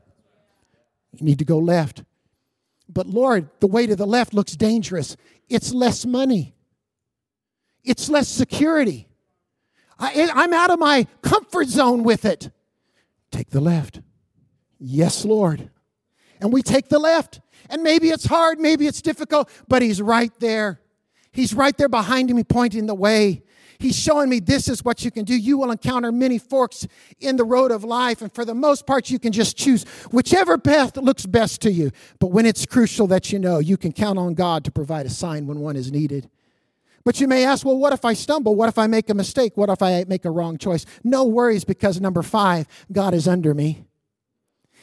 You 1.12 1.24
need 1.24 1.38
to 1.38 1.44
go 1.44 1.58
left. 1.58 2.04
But 2.88 3.06
Lord, 3.06 3.48
the 3.60 3.66
way 3.66 3.86
to 3.86 3.96
the 3.96 4.06
left 4.06 4.34
looks 4.34 4.52
dangerous. 4.56 5.16
It's 5.48 5.72
less 5.72 6.04
money, 6.04 6.54
it's 7.84 8.08
less 8.08 8.28
security. 8.28 9.08
I, 9.98 10.30
I'm 10.34 10.52
out 10.52 10.70
of 10.70 10.78
my 10.78 11.06
comfort 11.22 11.68
zone 11.68 12.02
with 12.02 12.26
it. 12.26 12.50
Take 13.30 13.48
the 13.48 13.60
left. 13.60 14.00
Yes, 14.78 15.24
Lord. 15.24 15.70
And 16.38 16.52
we 16.52 16.62
take 16.62 16.90
the 16.90 16.98
left. 16.98 17.40
And 17.68 17.82
maybe 17.82 18.08
it's 18.10 18.26
hard, 18.26 18.58
maybe 18.58 18.86
it's 18.86 19.02
difficult, 19.02 19.50
but 19.68 19.82
He's 19.82 20.00
right 20.02 20.32
there. 20.40 20.80
He's 21.32 21.52
right 21.52 21.76
there 21.76 21.88
behind 21.88 22.34
me, 22.34 22.44
pointing 22.44 22.86
the 22.86 22.94
way. 22.94 23.42
He's 23.78 23.98
showing 23.98 24.30
me 24.30 24.40
this 24.40 24.68
is 24.68 24.84
what 24.84 25.04
you 25.04 25.10
can 25.10 25.24
do. 25.24 25.36
You 25.36 25.58
will 25.58 25.70
encounter 25.70 26.10
many 26.10 26.38
forks 26.38 26.86
in 27.20 27.36
the 27.36 27.44
road 27.44 27.70
of 27.70 27.84
life, 27.84 28.22
and 28.22 28.32
for 28.32 28.44
the 28.44 28.54
most 28.54 28.86
part, 28.86 29.10
you 29.10 29.18
can 29.18 29.32
just 29.32 29.56
choose 29.56 29.84
whichever 30.10 30.56
path 30.56 30.96
looks 30.96 31.26
best 31.26 31.60
to 31.62 31.72
you. 31.72 31.90
But 32.18 32.28
when 32.28 32.46
it's 32.46 32.64
crucial 32.64 33.06
that 33.08 33.32
you 33.32 33.38
know, 33.38 33.58
you 33.58 33.76
can 33.76 33.92
count 33.92 34.18
on 34.18 34.34
God 34.34 34.64
to 34.64 34.70
provide 34.70 35.06
a 35.06 35.10
sign 35.10 35.46
when 35.46 35.60
one 35.60 35.76
is 35.76 35.92
needed. 35.92 36.30
But 37.04 37.20
you 37.20 37.28
may 37.28 37.44
ask, 37.44 37.64
well, 37.64 37.78
what 37.78 37.92
if 37.92 38.04
I 38.04 38.14
stumble? 38.14 38.56
What 38.56 38.68
if 38.68 38.78
I 38.78 38.88
make 38.88 39.10
a 39.10 39.14
mistake? 39.14 39.56
What 39.56 39.68
if 39.68 39.80
I 39.80 40.04
make 40.08 40.24
a 40.24 40.30
wrong 40.30 40.58
choice? 40.58 40.84
No 41.04 41.24
worries, 41.24 41.64
because 41.64 42.00
number 42.00 42.22
five, 42.22 42.66
God 42.90 43.14
is 43.14 43.28
under 43.28 43.54
me. 43.54 43.84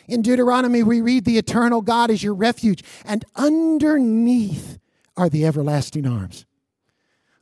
In 0.08 0.22
Deuteronomy, 0.22 0.84
we 0.84 1.02
read, 1.02 1.26
The 1.26 1.38
eternal 1.38 1.82
God 1.82 2.10
is 2.10 2.24
your 2.24 2.34
refuge, 2.34 2.84
and 3.06 3.24
underneath 3.36 4.80
are 5.16 5.30
the 5.30 5.46
everlasting 5.46 6.08
arms. 6.08 6.46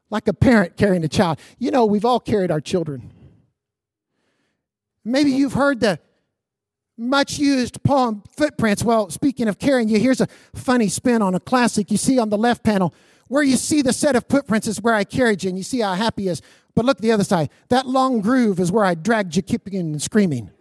Like 0.10 0.28
a 0.28 0.34
parent 0.34 0.78
carrying 0.78 1.04
a 1.04 1.08
child. 1.08 1.40
You 1.58 1.72
know, 1.72 1.86
we've 1.86 2.06
all 2.06 2.20
carried 2.20 2.52
our 2.52 2.62
children. 2.62 3.12
Maybe 5.04 5.32
you've 5.32 5.54
heard 5.54 5.80
the 5.80 6.00
much 6.98 7.40
used 7.40 7.82
poem 7.84 8.22
Footprints. 8.36 8.84
Well, 8.84 9.10
speaking 9.10 9.48
of 9.48 9.58
carrying 9.58 9.90
you, 9.90 10.00
here's 10.00 10.22
a 10.22 10.28
funny 10.54 10.88
spin 10.90 11.22
on 11.22 11.34
a 11.34 11.40
classic. 11.40 11.90
You 11.90 11.98
see 11.98 12.20
on 12.20 12.30
the 12.30 12.38
left 12.38 12.64
panel, 12.64 12.94
where 13.28 13.42
you 13.42 13.56
see 13.56 13.82
the 13.82 13.94
set 13.94 14.16
of 14.16 14.26
footprints 14.28 14.68
is 14.68 14.82
where 14.82 14.94
I 14.94 15.06
carried 15.06 15.44
you, 15.44 15.50
and 15.50 15.58
you 15.58 15.64
see 15.64 15.80
how 15.80 15.94
happy 15.94 16.24
he 16.24 16.28
is. 16.28 16.42
But 16.76 16.86
look 16.86 17.00
the 17.00 17.12
other 17.12 17.24
side. 17.24 17.50
That 17.70 17.88
long 17.88 18.22
groove 18.22 18.60
is 18.60 18.72
where 18.72 18.86
I 18.86 18.94
dragged 18.94 19.36
you 19.36 19.42
kicking 19.42 19.80
and 19.80 20.02
screaming. 20.02 20.52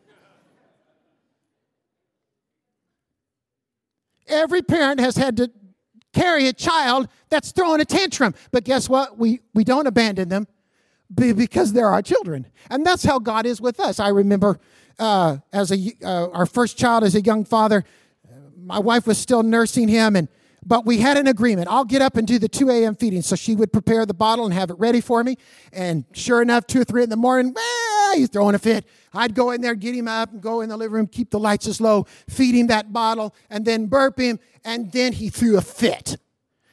Every 4.30 4.62
parent 4.62 5.00
has 5.00 5.16
had 5.16 5.36
to 5.38 5.50
carry 6.12 6.48
a 6.48 6.52
child 6.52 7.08
that's 7.28 7.52
throwing 7.52 7.80
a 7.80 7.84
tantrum. 7.84 8.34
But 8.50 8.64
guess 8.64 8.88
what? 8.88 9.18
We, 9.18 9.40
we 9.54 9.64
don't 9.64 9.86
abandon 9.86 10.28
them 10.28 10.46
because 11.14 11.72
they're 11.72 11.88
our 11.88 12.02
children. 12.02 12.46
And 12.70 12.84
that's 12.86 13.04
how 13.04 13.18
God 13.18 13.46
is 13.46 13.60
with 13.60 13.80
us. 13.80 14.00
I 14.00 14.08
remember 14.08 14.58
uh, 14.98 15.38
as 15.52 15.72
a, 15.72 15.92
uh, 16.04 16.28
our 16.30 16.46
first 16.46 16.78
child 16.78 17.04
as 17.04 17.14
a 17.14 17.20
young 17.20 17.44
father, 17.44 17.84
my 18.56 18.78
wife 18.78 19.06
was 19.06 19.18
still 19.18 19.42
nursing 19.42 19.88
him, 19.88 20.14
and 20.14 20.28
but 20.64 20.84
we 20.84 20.98
had 20.98 21.16
an 21.16 21.26
agreement. 21.26 21.68
I'll 21.70 21.86
get 21.86 22.02
up 22.02 22.16
and 22.16 22.26
do 22.26 22.38
the 22.38 22.48
2 22.48 22.68
a.m. 22.68 22.94
feeding. 22.94 23.22
So 23.22 23.34
she 23.34 23.54
would 23.56 23.72
prepare 23.72 24.04
the 24.04 24.14
bottle 24.14 24.44
and 24.44 24.52
have 24.52 24.70
it 24.70 24.78
ready 24.78 25.00
for 25.00 25.24
me. 25.24 25.36
And 25.72 26.04
sure 26.12 26.42
enough, 26.42 26.66
2 26.66 26.82
or 26.82 26.84
3 26.84 27.04
in 27.04 27.08
the 27.08 27.16
morning, 27.16 27.54
ah, 27.56 28.12
he's 28.14 28.28
throwing 28.28 28.54
a 28.54 28.58
fit. 28.58 28.84
I'd 29.12 29.34
go 29.34 29.50
in 29.50 29.60
there, 29.60 29.74
get 29.74 29.94
him 29.94 30.08
up, 30.08 30.32
and 30.32 30.40
go 30.40 30.60
in 30.60 30.68
the 30.68 30.76
living 30.76 30.94
room, 30.94 31.06
keep 31.06 31.30
the 31.30 31.38
lights 31.38 31.66
as 31.66 31.80
low, 31.80 32.06
feed 32.28 32.54
him 32.54 32.68
that 32.68 32.92
bottle, 32.92 33.34
and 33.48 33.64
then 33.64 33.86
burp 33.86 34.18
him. 34.18 34.38
And 34.64 34.92
then 34.92 35.12
he 35.12 35.28
threw 35.28 35.56
a 35.56 35.62
fit. 35.62 36.16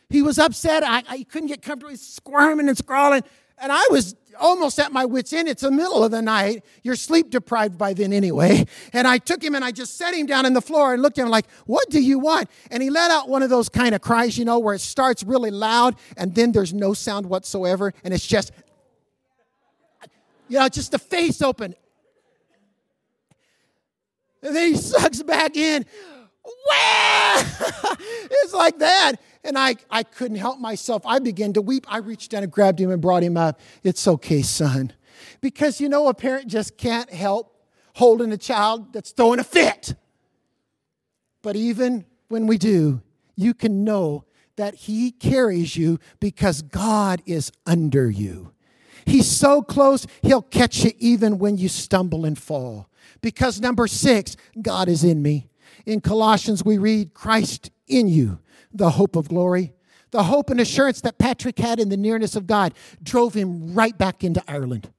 He 0.09 0.21
was 0.21 0.39
upset. 0.39 0.83
I, 0.83 1.03
I 1.09 1.23
couldn't 1.23 1.47
get 1.47 1.61
comfortable. 1.61 1.89
He's 1.89 2.05
squirming 2.05 2.67
and 2.67 2.77
scrawling. 2.77 3.23
And 3.57 3.71
I 3.71 3.83
was 3.89 4.15
almost 4.39 4.79
at 4.79 4.91
my 4.91 5.03
wits' 5.03 5.33
end. 5.33 5.47
It's 5.47 5.63
the 5.63 5.71
middle 5.71 6.03
of 6.03 6.11
the 6.11 6.21
night. 6.21 6.63
You're 6.83 6.95
sleep 6.95 7.31
deprived 7.31 7.77
by 7.77 7.93
then 7.93 8.13
anyway. 8.13 8.65
And 8.93 9.07
I 9.07 9.17
took 9.17 9.43
him 9.43 9.55
and 9.55 9.65
I 9.65 9.71
just 9.71 9.97
set 9.97 10.13
him 10.13 10.25
down 10.25 10.45
on 10.45 10.53
the 10.53 10.61
floor 10.61 10.93
and 10.93 11.01
looked 11.01 11.17
at 11.17 11.23
him 11.23 11.29
like, 11.29 11.45
What 11.65 11.89
do 11.89 12.01
you 12.01 12.19
want? 12.19 12.49
And 12.71 12.81
he 12.81 12.89
let 12.89 13.11
out 13.11 13.27
one 13.27 13.43
of 13.43 13.49
those 13.49 13.69
kind 13.69 13.93
of 13.93 14.01
cries, 14.01 14.37
you 14.37 14.45
know, 14.45 14.59
where 14.59 14.75
it 14.75 14.81
starts 14.81 15.23
really 15.23 15.51
loud 15.51 15.95
and 16.15 16.33
then 16.33 16.51
there's 16.51 16.73
no 16.73 16.93
sound 16.93 17.25
whatsoever. 17.25 17.93
And 18.03 18.13
it's 18.13 18.25
just, 18.25 18.51
you 20.47 20.59
know, 20.59 20.69
just 20.69 20.91
the 20.91 20.99
face 20.99 21.41
open. 21.41 21.75
And 24.41 24.55
then 24.55 24.73
he 24.73 24.77
sucks 24.77 25.23
back 25.23 25.55
in. 25.57 25.85
it's 26.69 28.53
like 28.53 28.79
that. 28.79 29.13
And 29.43 29.57
I, 29.57 29.75
I 29.89 30.03
couldn't 30.03 30.37
help 30.37 30.59
myself. 30.59 31.05
I 31.05 31.19
began 31.19 31.53
to 31.53 31.61
weep. 31.61 31.85
I 31.87 31.97
reached 31.97 32.31
down 32.31 32.43
and 32.43 32.51
grabbed 32.51 32.79
him 32.79 32.91
and 32.91 33.01
brought 33.01 33.23
him 33.23 33.37
up. 33.37 33.59
It's 33.83 34.07
okay, 34.07 34.41
son. 34.41 34.93
Because 35.41 35.81
you 35.81 35.89
know, 35.89 36.07
a 36.07 36.13
parent 36.13 36.47
just 36.47 36.77
can't 36.77 37.11
help 37.11 37.57
holding 37.95 38.31
a 38.31 38.37
child 38.37 38.93
that's 38.93 39.11
throwing 39.11 39.39
a 39.39 39.43
fit. 39.43 39.95
But 41.41 41.55
even 41.55 42.05
when 42.27 42.47
we 42.47 42.57
do, 42.57 43.01
you 43.35 43.53
can 43.53 43.83
know 43.83 44.25
that 44.57 44.75
He 44.75 45.11
carries 45.11 45.75
you 45.77 45.99
because 46.19 46.61
God 46.61 47.21
is 47.25 47.51
under 47.65 48.09
you. 48.09 48.51
He's 49.05 49.27
so 49.27 49.61
close, 49.61 50.05
He'll 50.21 50.41
catch 50.41 50.83
you 50.83 50.91
even 50.99 51.39
when 51.39 51.57
you 51.57 51.69
stumble 51.69 52.25
and 52.25 52.37
fall. 52.37 52.89
Because 53.21 53.59
number 53.61 53.87
six, 53.87 54.35
God 54.61 54.87
is 54.89 55.03
in 55.03 55.21
me. 55.21 55.49
In 55.85 56.01
Colossians, 56.01 56.63
we 56.63 56.77
read, 56.77 57.13
Christ 57.13 57.71
in 57.87 58.07
you, 58.07 58.39
the 58.73 58.91
hope 58.91 59.15
of 59.15 59.29
glory. 59.29 59.73
The 60.11 60.23
hope 60.23 60.49
and 60.49 60.59
assurance 60.59 61.01
that 61.01 61.17
Patrick 61.17 61.59
had 61.59 61.79
in 61.79 61.89
the 61.89 61.97
nearness 61.97 62.35
of 62.35 62.47
God 62.47 62.73
drove 63.03 63.33
him 63.33 63.73
right 63.73 63.97
back 63.97 64.23
into 64.23 64.43
Ireland 64.47 64.89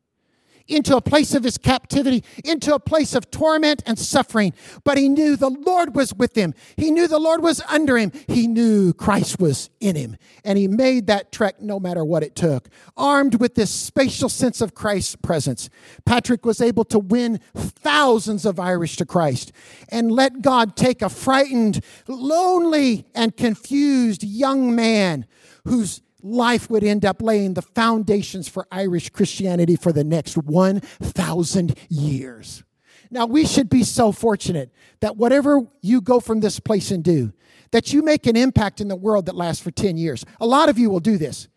into 0.68 0.96
a 0.96 1.00
place 1.00 1.34
of 1.34 1.44
his 1.44 1.58
captivity, 1.58 2.22
into 2.44 2.74
a 2.74 2.78
place 2.78 3.14
of 3.14 3.30
torment 3.30 3.82
and 3.86 3.98
suffering. 3.98 4.52
But 4.84 4.98
he 4.98 5.08
knew 5.08 5.36
the 5.36 5.48
Lord 5.48 5.96
was 5.96 6.14
with 6.14 6.36
him. 6.36 6.54
He 6.76 6.90
knew 6.90 7.08
the 7.08 7.18
Lord 7.18 7.42
was 7.42 7.60
under 7.62 7.96
him. 7.96 8.12
He 8.28 8.46
knew 8.46 8.92
Christ 8.92 9.40
was 9.40 9.70
in 9.80 9.96
him. 9.96 10.16
And 10.44 10.58
he 10.58 10.68
made 10.68 11.06
that 11.06 11.32
trek 11.32 11.60
no 11.60 11.80
matter 11.80 12.04
what 12.04 12.22
it 12.22 12.36
took. 12.36 12.68
Armed 12.96 13.36
with 13.40 13.54
this 13.54 13.70
spatial 13.70 14.28
sense 14.28 14.60
of 14.60 14.74
Christ's 14.74 15.16
presence, 15.16 15.70
Patrick 16.04 16.44
was 16.44 16.60
able 16.60 16.84
to 16.86 16.98
win 16.98 17.40
thousands 17.54 18.44
of 18.44 18.60
Irish 18.60 18.96
to 18.96 19.06
Christ 19.06 19.52
and 19.88 20.12
let 20.12 20.42
God 20.42 20.76
take 20.76 21.02
a 21.02 21.08
frightened, 21.08 21.82
lonely, 22.06 23.06
and 23.14 23.36
confused 23.36 24.22
young 24.22 24.74
man 24.74 25.26
whose 25.64 26.02
life 26.22 26.68
would 26.70 26.84
end 26.84 27.04
up 27.04 27.22
laying 27.22 27.54
the 27.54 27.62
foundations 27.62 28.48
for 28.48 28.66
Irish 28.70 29.10
Christianity 29.10 29.76
for 29.76 29.92
the 29.92 30.04
next 30.04 30.36
1,000 30.36 31.78
years. 31.88 32.64
Now, 33.10 33.26
we 33.26 33.46
should 33.46 33.70
be 33.70 33.84
so 33.84 34.12
fortunate 34.12 34.70
that 35.00 35.16
whatever 35.16 35.62
you 35.80 36.00
go 36.00 36.20
from 36.20 36.40
this 36.40 36.60
place 36.60 36.90
and 36.90 37.02
do, 37.02 37.32
that 37.70 37.92
you 37.92 38.02
make 38.02 38.26
an 38.26 38.36
impact 38.36 38.80
in 38.80 38.88
the 38.88 38.96
world 38.96 39.26
that 39.26 39.34
lasts 39.36 39.62
for 39.62 39.70
10 39.70 39.96
years. 39.96 40.24
A 40.40 40.46
lot 40.46 40.68
of 40.68 40.78
you 40.78 40.90
will 40.90 41.00
do 41.00 41.18
this. 41.18 41.48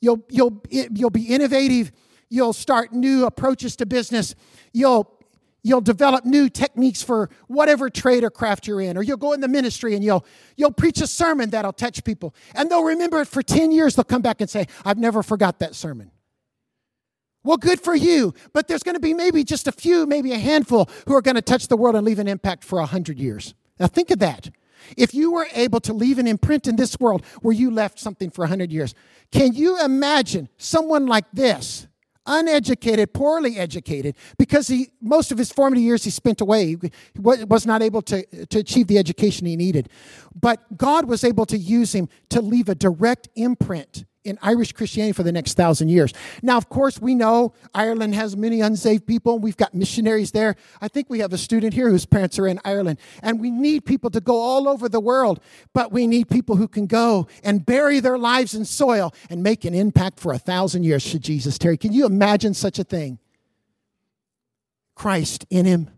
You'll, 0.00 0.24
you'll, 0.28 0.62
you'll 0.70 1.10
be 1.10 1.26
innovative. 1.26 1.92
You'll 2.28 2.52
start 2.52 2.92
new 2.92 3.26
approaches 3.26 3.76
to 3.76 3.86
business. 3.86 4.34
You'll 4.72 5.12
you'll 5.62 5.80
develop 5.80 6.24
new 6.24 6.48
techniques 6.48 7.02
for 7.02 7.30
whatever 7.46 7.88
trade 7.88 8.24
or 8.24 8.30
craft 8.30 8.66
you're 8.66 8.80
in 8.80 8.96
or 8.96 9.02
you'll 9.02 9.16
go 9.16 9.32
in 9.32 9.40
the 9.40 9.48
ministry 9.48 9.94
and 9.94 10.04
you'll 10.04 10.24
you'll 10.56 10.72
preach 10.72 11.00
a 11.00 11.06
sermon 11.06 11.50
that'll 11.50 11.72
touch 11.72 12.04
people. 12.04 12.34
And 12.54 12.70
they'll 12.70 12.84
remember 12.84 13.20
it 13.20 13.28
for 13.28 13.42
10 13.42 13.72
years. 13.72 13.94
They'll 13.94 14.04
come 14.04 14.22
back 14.22 14.40
and 14.40 14.50
say 14.50 14.66
i've 14.84 14.98
never 14.98 15.22
forgot 15.22 15.58
that 15.60 15.74
sermon. 15.74 16.10
Well 17.44 17.56
good 17.56 17.80
for 17.80 17.94
you 17.94 18.34
but 18.52 18.68
there's 18.68 18.82
going 18.82 18.96
to 18.96 19.00
be 19.00 19.14
maybe 19.14 19.44
just 19.44 19.66
a 19.66 19.72
few 19.72 20.06
maybe 20.06 20.32
a 20.32 20.38
handful 20.38 20.88
who 21.06 21.14
are 21.14 21.22
going 21.22 21.36
to 21.36 21.42
touch 21.42 21.68
the 21.68 21.76
world 21.76 21.96
and 21.96 22.04
leave 22.04 22.18
an 22.18 22.28
impact 22.28 22.64
for 22.64 22.78
100 22.78 23.18
years. 23.18 23.54
Now 23.78 23.86
think 23.86 24.10
of 24.10 24.18
that. 24.18 24.50
If 24.96 25.14
you 25.14 25.30
were 25.30 25.46
able 25.54 25.78
to 25.80 25.92
leave 25.92 26.18
an 26.18 26.26
imprint 26.26 26.66
in 26.66 26.74
this 26.74 26.98
world 26.98 27.24
where 27.40 27.54
you 27.54 27.70
left 27.70 28.00
something 28.00 28.30
for 28.30 28.42
100 28.42 28.72
years 28.72 28.94
can 29.30 29.54
you 29.54 29.82
imagine 29.82 30.48
someone 30.56 31.06
like 31.06 31.24
this 31.32 31.86
uneducated, 32.26 33.12
poorly 33.12 33.58
educated, 33.58 34.16
because 34.38 34.68
he, 34.68 34.90
most 35.00 35.32
of 35.32 35.38
his 35.38 35.52
formative 35.52 35.82
years 35.82 36.04
he 36.04 36.10
spent 36.10 36.40
away. 36.40 36.66
He 36.66 36.78
was 37.18 37.66
not 37.66 37.82
able 37.82 38.02
to, 38.02 38.46
to 38.46 38.58
achieve 38.58 38.86
the 38.86 38.98
education 38.98 39.46
he 39.46 39.56
needed. 39.56 39.88
But 40.38 40.76
God 40.76 41.06
was 41.06 41.24
able 41.24 41.46
to 41.46 41.58
use 41.58 41.94
him 41.94 42.08
to 42.30 42.40
leave 42.40 42.68
a 42.68 42.74
direct 42.74 43.28
imprint 43.34 44.04
in 44.24 44.38
Irish 44.42 44.72
Christianity 44.72 45.12
for 45.12 45.22
the 45.22 45.32
next 45.32 45.54
thousand 45.54 45.88
years. 45.88 46.12
Now, 46.42 46.56
of 46.56 46.68
course, 46.68 47.00
we 47.00 47.14
know 47.14 47.54
Ireland 47.74 48.14
has 48.14 48.36
many 48.36 48.60
unsaved 48.60 49.06
people. 49.06 49.38
We've 49.38 49.56
got 49.56 49.74
missionaries 49.74 50.30
there. 50.30 50.56
I 50.80 50.88
think 50.88 51.10
we 51.10 51.18
have 51.18 51.32
a 51.32 51.38
student 51.38 51.74
here 51.74 51.90
whose 51.90 52.06
parents 52.06 52.38
are 52.38 52.46
in 52.46 52.60
Ireland. 52.64 52.98
And 53.22 53.40
we 53.40 53.50
need 53.50 53.84
people 53.84 54.10
to 54.10 54.20
go 54.20 54.36
all 54.36 54.68
over 54.68 54.88
the 54.88 55.00
world, 55.00 55.40
but 55.72 55.92
we 55.92 56.06
need 56.06 56.28
people 56.28 56.56
who 56.56 56.68
can 56.68 56.86
go 56.86 57.26
and 57.42 57.66
bury 57.66 58.00
their 58.00 58.18
lives 58.18 58.54
in 58.54 58.64
soil 58.64 59.12
and 59.28 59.42
make 59.42 59.64
an 59.64 59.74
impact 59.74 60.20
for 60.20 60.32
a 60.32 60.38
thousand 60.38 60.84
years, 60.84 61.02
should 61.02 61.22
Jesus 61.22 61.58
tarry. 61.58 61.76
Can 61.76 61.92
you 61.92 62.06
imagine 62.06 62.54
such 62.54 62.78
a 62.78 62.84
thing? 62.84 63.18
Christ 64.94 65.46
in 65.50 65.64
him 65.64 65.90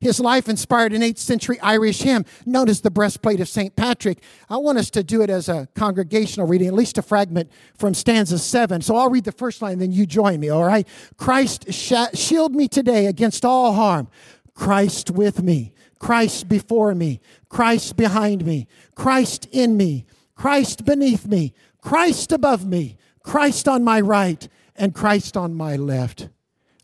his 0.00 0.20
life 0.20 0.48
inspired 0.48 0.92
an 0.92 1.02
8th 1.02 1.18
century 1.18 1.58
Irish 1.60 2.02
hymn 2.02 2.24
known 2.44 2.68
as 2.68 2.80
the 2.80 2.90
Breastplate 2.90 3.40
of 3.40 3.48
St. 3.48 3.74
Patrick. 3.76 4.22
I 4.48 4.56
want 4.58 4.78
us 4.78 4.90
to 4.90 5.02
do 5.02 5.22
it 5.22 5.30
as 5.30 5.48
a 5.48 5.68
congregational 5.74 6.46
reading, 6.46 6.68
at 6.68 6.74
least 6.74 6.98
a 6.98 7.02
fragment 7.02 7.50
from 7.76 7.94
stanza 7.94 8.38
7. 8.38 8.82
So 8.82 8.96
I'll 8.96 9.10
read 9.10 9.24
the 9.24 9.32
first 9.32 9.62
line, 9.62 9.78
then 9.78 9.92
you 9.92 10.06
join 10.06 10.40
me, 10.40 10.48
all 10.48 10.64
right? 10.64 10.86
Christ, 11.16 11.72
shield 11.72 12.54
me 12.54 12.68
today 12.68 13.06
against 13.06 13.44
all 13.44 13.72
harm. 13.72 14.08
Christ 14.54 15.10
with 15.10 15.42
me, 15.42 15.74
Christ 15.98 16.48
before 16.48 16.94
me, 16.94 17.20
Christ 17.48 17.96
behind 17.96 18.44
me, 18.44 18.66
Christ 18.94 19.46
in 19.52 19.76
me, 19.76 20.06
Christ 20.34 20.84
beneath 20.84 21.26
me, 21.26 21.52
Christ 21.80 22.32
above 22.32 22.66
me, 22.66 22.96
Christ 23.22 23.68
on 23.68 23.84
my 23.84 24.00
right, 24.00 24.48
and 24.74 24.94
Christ 24.94 25.36
on 25.36 25.54
my 25.54 25.76
left. 25.76 26.28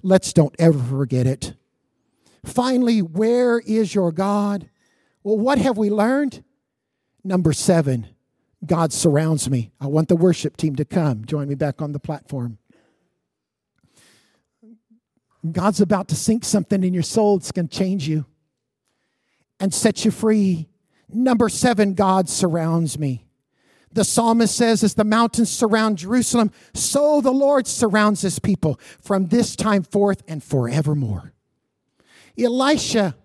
Let's 0.03 0.33
don't 0.33 0.55
ever 0.59 0.79
forget 0.79 1.27
it. 1.27 1.55
Finally, 2.45 3.01
where 3.01 3.61
is 3.61 3.95
your 3.95 4.13
God? 4.13 4.69
Well, 5.23 5.39
what 5.39 5.59
have 5.59 5.79
we 5.79 5.91
learned? 5.91 6.43
Number 7.25 7.53
seven, 7.53 8.09
God 8.67 8.93
surrounds 8.93 9.49
me. 9.49 9.73
I 9.81 9.87
want 9.87 10.09
the 10.09 10.17
worship 10.17 10.57
team 10.57 10.77
to 10.77 10.85
come. 10.85 11.25
Join 11.25 11.49
me 11.49 11.55
back 11.55 11.81
on 11.81 11.93
the 11.93 12.01
platform. 12.01 12.59
God's 15.51 15.81
about 15.81 16.09
to 16.09 16.15
sink 16.15 16.45
something 16.45 16.85
in 16.85 16.95
your 16.95 17.03
soul. 17.03 17.37
It's 17.37 17.53
going 17.53 17.69
to 17.69 17.77
change 17.77 18.07
you 18.09 18.27
and 19.59 19.73
set 19.73 20.05
you 20.05 20.11
free. 20.11 20.69
Number 21.09 21.49
seven, 21.49 21.95
God 21.95 22.29
surrounds 22.29 22.99
me. 22.99 23.27
The 23.93 24.05
psalmist 24.05 24.57
says, 24.57 24.83
as 24.83 24.95
the 24.95 25.05
mountains 25.05 25.51
surround 25.51 25.99
Jerusalem, 25.99 26.51
so 26.73 27.21
the 27.21 27.33
Lord 27.33 27.67
surrounds 27.67 28.23
his 28.23 28.39
people 28.39 28.81
from 29.03 29.27
this 29.27 29.55
time 29.55 29.83
forth 29.83 30.23
and 30.27 30.43
forevermore. 30.43 31.35
Elisha 32.39 33.17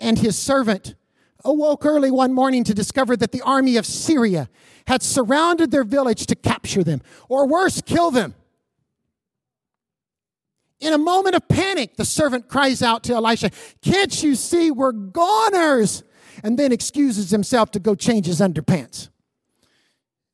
and 0.00 0.18
his 0.18 0.38
servant 0.38 0.94
awoke 1.44 1.86
early 1.86 2.10
one 2.10 2.32
morning 2.32 2.64
to 2.64 2.74
discover 2.74 3.16
that 3.16 3.32
the 3.32 3.42
army 3.42 3.76
of 3.76 3.86
Syria 3.86 4.48
had 4.86 5.02
surrounded 5.02 5.70
their 5.70 5.84
village 5.84 6.26
to 6.26 6.34
capture 6.34 6.82
them, 6.82 7.02
or 7.28 7.46
worse, 7.46 7.80
kill 7.82 8.10
them. 8.10 8.34
In 10.80 10.92
a 10.92 10.98
moment 10.98 11.34
of 11.34 11.46
panic, 11.48 11.96
the 11.96 12.04
servant 12.04 12.48
cries 12.48 12.82
out 12.82 13.02
to 13.04 13.14
Elisha, 13.14 13.50
Can't 13.82 14.22
you 14.22 14.34
see 14.34 14.70
we're 14.70 14.92
goners? 14.92 16.04
And 16.44 16.56
then 16.56 16.70
excuses 16.70 17.30
himself 17.30 17.72
to 17.72 17.80
go 17.80 17.96
change 17.96 18.26
his 18.26 18.40
underpants. 18.40 19.08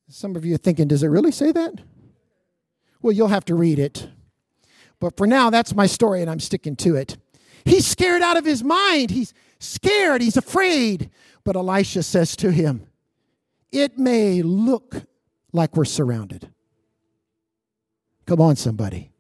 Some 0.09 0.37
of 0.37 0.45
you 0.45 0.55
are 0.55 0.59
thinking, 0.59 0.87
Does 0.87 1.03
it 1.03 1.09
really 1.09 1.33
say 1.33 1.51
that? 1.53 1.81
Well, 3.01 3.13
you'll 3.13 3.29
have 3.29 3.47
to 3.47 3.55
read 3.55 3.79
it. 3.79 4.09
But 5.01 5.17
for 5.17 5.27
now, 5.27 5.51
that's 5.51 5.75
my 5.75 5.87
story, 5.87 6.21
and 6.21 6.31
I'm 6.31 6.41
sticking 6.41 6.77
to 6.77 6.95
it. 6.97 7.17
He's 7.65 7.87
scared 7.87 8.23
out 8.23 8.37
of 8.37 8.45
his 8.45 8.63
mind. 8.63 9.11
He's 9.11 9.33
scared. 9.59 10.23
He's 10.23 10.37
afraid. 10.37 11.11
But 11.45 11.57
Elisha 11.57 12.03
says 12.03 12.37
to 12.37 12.51
him, 12.51 12.87
It 13.73 13.99
may 13.99 14.43
look 14.43 15.03
like 15.53 15.77
we're 15.77 15.85
surrounded. 15.85 16.51
Come 18.27 18.41
on, 18.41 18.57
somebody. 18.57 19.11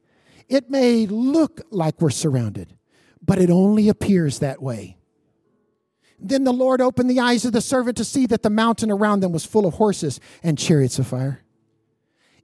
It 0.49 0.71
may 0.71 1.07
look 1.07 1.63
like 1.71 2.01
we're 2.01 2.11
surrounded, 2.11 2.77
but 3.23 3.39
it 3.39 3.51
only 3.51 3.89
appears 3.89 4.39
that 4.39 4.63
way. 4.63 4.99
Then 6.19 6.45
the 6.45 6.53
Lord 6.53 6.81
opened 6.81 7.11
the 7.11 7.21
eyes 7.21 7.45
of 7.45 7.53
the 7.53 7.61
servant 7.61 7.97
to 7.97 8.05
see 8.05 8.27
that 8.27 8.43
the 8.43 8.51
mountain 8.51 8.91
around 8.91 9.21
them 9.21 9.33
was 9.33 9.45
full 9.45 9.67
of 9.67 9.75
horses 9.75 10.21
and 10.43 10.59
chariots 10.59 10.99
of 10.99 11.07
fire. 11.07 11.43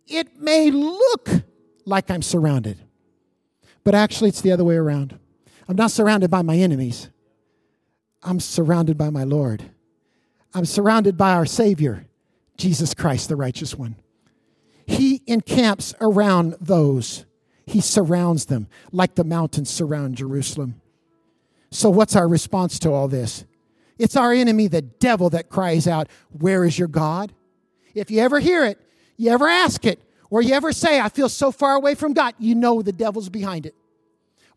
It 0.06 0.40
may 0.40 0.70
look 0.70 1.28
like 1.86 2.10
I'm 2.10 2.22
surrounded, 2.22 2.78
but 3.84 3.94
actually 3.94 4.28
it's 4.30 4.40
the 4.40 4.52
other 4.52 4.64
way 4.64 4.76
around. 4.76 5.19
I'm 5.70 5.76
not 5.76 5.92
surrounded 5.92 6.32
by 6.32 6.42
my 6.42 6.56
enemies, 6.56 7.08
I'm 8.24 8.40
surrounded 8.40 8.98
by 8.98 9.10
my 9.10 9.22
Lord. 9.22 9.70
I'm 10.52 10.64
surrounded 10.64 11.16
by 11.16 11.34
our 11.34 11.46
Savior, 11.46 12.06
Jesus 12.56 12.92
Christ, 12.92 13.28
the 13.28 13.36
righteous 13.36 13.76
one. 13.76 13.94
He 14.84 15.22
encamps 15.28 15.94
around 16.00 16.56
those 16.60 17.24
he 17.66 17.80
surrounds 17.80 18.46
them 18.46 18.66
like 18.90 19.14
the 19.14 19.22
mountains 19.22 19.70
surround 19.70 20.16
Jerusalem. 20.16 20.80
So, 21.70 21.88
what's 21.88 22.16
our 22.16 22.26
response 22.26 22.80
to 22.80 22.90
all 22.90 23.06
this? 23.06 23.44
It's 23.96 24.16
our 24.16 24.32
enemy, 24.32 24.66
the 24.66 24.82
devil, 24.82 25.30
that 25.30 25.50
cries 25.50 25.86
out, 25.86 26.08
Where 26.36 26.64
is 26.64 26.80
your 26.80 26.88
God? 26.88 27.32
If 27.94 28.10
you 28.10 28.22
ever 28.22 28.40
hear 28.40 28.64
it, 28.64 28.80
you 29.16 29.30
ever 29.30 29.46
ask 29.46 29.86
it, 29.86 30.02
or 30.30 30.42
you 30.42 30.52
ever 30.52 30.72
say, 30.72 30.98
I 30.98 31.10
feel 31.10 31.28
so 31.28 31.52
far 31.52 31.76
away 31.76 31.94
from 31.94 32.12
God, 32.12 32.34
you 32.40 32.56
know 32.56 32.82
the 32.82 32.90
devil's 32.90 33.28
behind 33.28 33.66
it. 33.66 33.76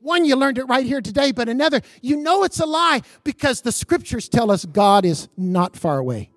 One, 0.03 0.25
you 0.25 0.35
learned 0.35 0.57
it 0.57 0.65
right 0.65 0.85
here 0.85 0.99
today, 0.99 1.31
but 1.31 1.47
another, 1.47 1.79
you 2.01 2.17
know 2.17 2.43
it's 2.43 2.59
a 2.59 2.65
lie 2.65 3.01
because 3.23 3.61
the 3.61 3.71
scriptures 3.71 4.27
tell 4.27 4.51
us 4.51 4.65
God 4.65 5.05
is 5.05 5.29
not 5.37 5.77
far 5.77 5.97
away. 5.97 6.29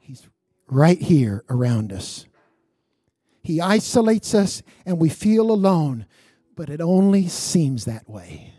He's 0.00 0.28
right 0.66 1.00
here 1.00 1.44
around 1.48 1.92
us. 1.92 2.26
He 3.42 3.60
isolates 3.60 4.34
us 4.34 4.60
and 4.84 4.98
we 4.98 5.08
feel 5.08 5.52
alone, 5.52 6.06
but 6.56 6.68
it 6.68 6.80
only 6.80 7.28
seems 7.28 7.84
that 7.84 8.08
way. 8.10 8.52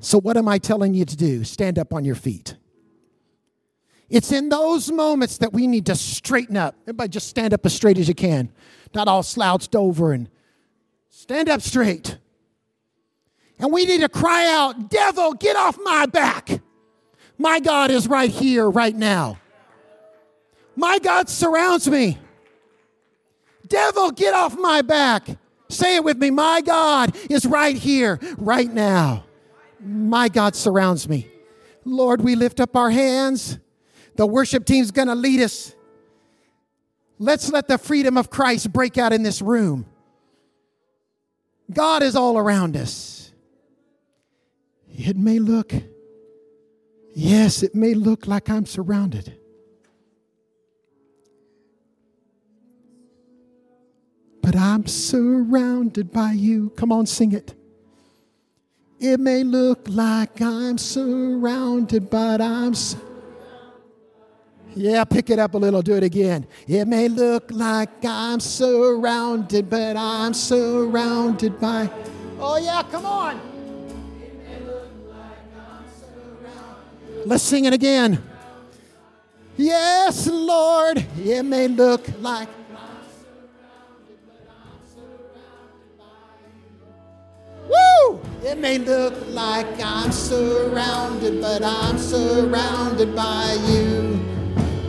So, 0.00 0.20
what 0.20 0.36
am 0.36 0.48
I 0.48 0.58
telling 0.58 0.92
you 0.92 1.04
to 1.04 1.16
do? 1.16 1.44
Stand 1.44 1.78
up 1.78 1.94
on 1.94 2.04
your 2.04 2.16
feet. 2.16 2.56
It's 4.10 4.32
in 4.32 4.48
those 4.48 4.90
moments 4.90 5.38
that 5.38 5.52
we 5.52 5.68
need 5.68 5.86
to 5.86 5.94
straighten 5.94 6.56
up. 6.56 6.74
Everybody, 6.82 7.10
just 7.10 7.28
stand 7.28 7.54
up 7.54 7.64
as 7.64 7.72
straight 7.74 7.96
as 7.96 8.08
you 8.08 8.14
can, 8.14 8.50
not 8.92 9.06
all 9.06 9.22
slouched 9.22 9.76
over 9.76 10.12
and 10.12 10.28
stand 11.24 11.48
up 11.48 11.62
straight. 11.62 12.18
And 13.58 13.72
we 13.72 13.86
need 13.86 14.02
to 14.02 14.10
cry 14.10 14.46
out, 14.46 14.90
Devil, 14.90 15.32
get 15.32 15.56
off 15.56 15.78
my 15.82 16.04
back. 16.04 16.60
My 17.38 17.60
God 17.60 17.90
is 17.90 18.06
right 18.06 18.28
here, 18.28 18.68
right 18.68 18.94
now. 18.94 19.38
My 20.76 20.98
God 20.98 21.30
surrounds 21.30 21.88
me. 21.88 22.18
Devil, 23.66 24.10
get 24.10 24.34
off 24.34 24.54
my 24.58 24.82
back. 24.82 25.26
Say 25.70 25.96
it 25.96 26.04
with 26.04 26.18
me. 26.18 26.30
My 26.30 26.60
God 26.60 27.16
is 27.30 27.46
right 27.46 27.74
here, 27.74 28.20
right 28.36 28.70
now. 28.70 29.24
My 29.80 30.28
God 30.28 30.54
surrounds 30.54 31.08
me. 31.08 31.26
Lord, 31.86 32.20
we 32.20 32.34
lift 32.34 32.60
up 32.60 32.76
our 32.76 32.90
hands. 32.90 33.58
The 34.16 34.26
worship 34.26 34.66
team's 34.66 34.90
going 34.90 35.08
to 35.08 35.14
lead 35.14 35.40
us. 35.40 35.74
Let's 37.18 37.50
let 37.50 37.66
the 37.66 37.78
freedom 37.78 38.18
of 38.18 38.28
Christ 38.28 38.70
break 38.74 38.98
out 38.98 39.14
in 39.14 39.22
this 39.22 39.40
room. 39.40 39.86
God 41.72 42.02
is 42.02 42.14
all 42.14 42.38
around 42.38 42.76
us. 42.76 43.32
It 44.96 45.16
may 45.16 45.38
look, 45.38 45.72
yes, 47.14 47.62
it 47.62 47.74
may 47.74 47.94
look 47.94 48.26
like 48.26 48.48
I'm 48.48 48.66
surrounded. 48.66 49.38
but 54.44 54.56
I'm 54.56 54.86
surrounded 54.86 56.12
by 56.12 56.32
you. 56.32 56.70
Come 56.76 56.92
on, 56.92 57.06
sing 57.06 57.32
it. 57.32 57.54
It 59.00 59.18
may 59.18 59.42
look 59.42 59.88
like 59.88 60.40
I'm 60.42 60.76
surrounded, 60.76 62.10
but 62.10 62.40
I'm. 62.42 62.74
Su- 62.74 63.13
yeah, 64.74 65.04
pick 65.04 65.30
it 65.30 65.38
up 65.38 65.54
a 65.54 65.58
little, 65.58 65.82
do 65.82 65.94
it 65.94 66.02
again. 66.02 66.46
It 66.66 66.86
may 66.86 67.08
look 67.08 67.50
like 67.50 68.04
I'm 68.04 68.40
surrounded, 68.40 69.70
but 69.70 69.96
I'm 69.96 70.34
surrounded 70.34 71.60
by. 71.60 71.90
Oh, 72.38 72.56
yeah, 72.56 72.82
come 72.90 73.06
on. 73.06 73.40
Let's 77.24 77.42
sing 77.42 77.64
it 77.64 77.72
again. 77.72 78.22
Yes, 79.56 80.26
Lord, 80.26 81.06
it 81.16 81.42
may 81.44 81.68
look 81.68 82.06
like 82.20 82.48
Woo! 87.68 88.20
It 88.42 88.58
may 88.58 88.78
look 88.78 89.14
like 89.28 89.66
I'm 89.82 90.12
surrounded, 90.12 91.40
but 91.40 91.62
I'm 91.64 91.98
surrounded 91.98 93.16
by 93.16 93.56
you. 93.68 94.13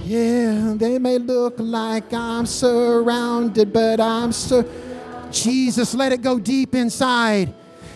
Yeah, 0.05 0.75
they 0.77 0.99
may 0.99 1.17
look 1.17 1.55
like 1.57 2.13
I'm 2.13 2.45
surrounded, 2.45 3.73
but 3.73 3.99
I'm 3.99 4.31
sur. 4.31 4.63
Jesus, 5.31 5.95
let 5.95 6.11
it 6.11 6.21
go 6.21 6.37
deep 6.37 6.75
inside. 6.75 7.51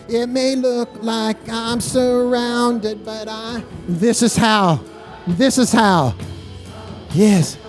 It 0.08 0.26
may 0.26 0.56
look 0.56 0.88
like 1.02 1.36
I'm 1.48 1.80
surrounded, 1.80 3.04
but 3.04 3.28
I. 3.28 3.62
This 3.86 4.22
is 4.22 4.34
how. 4.34 4.80
This 5.24 5.56
is 5.56 5.70
how. 5.70 6.16
Yes. 7.14 7.59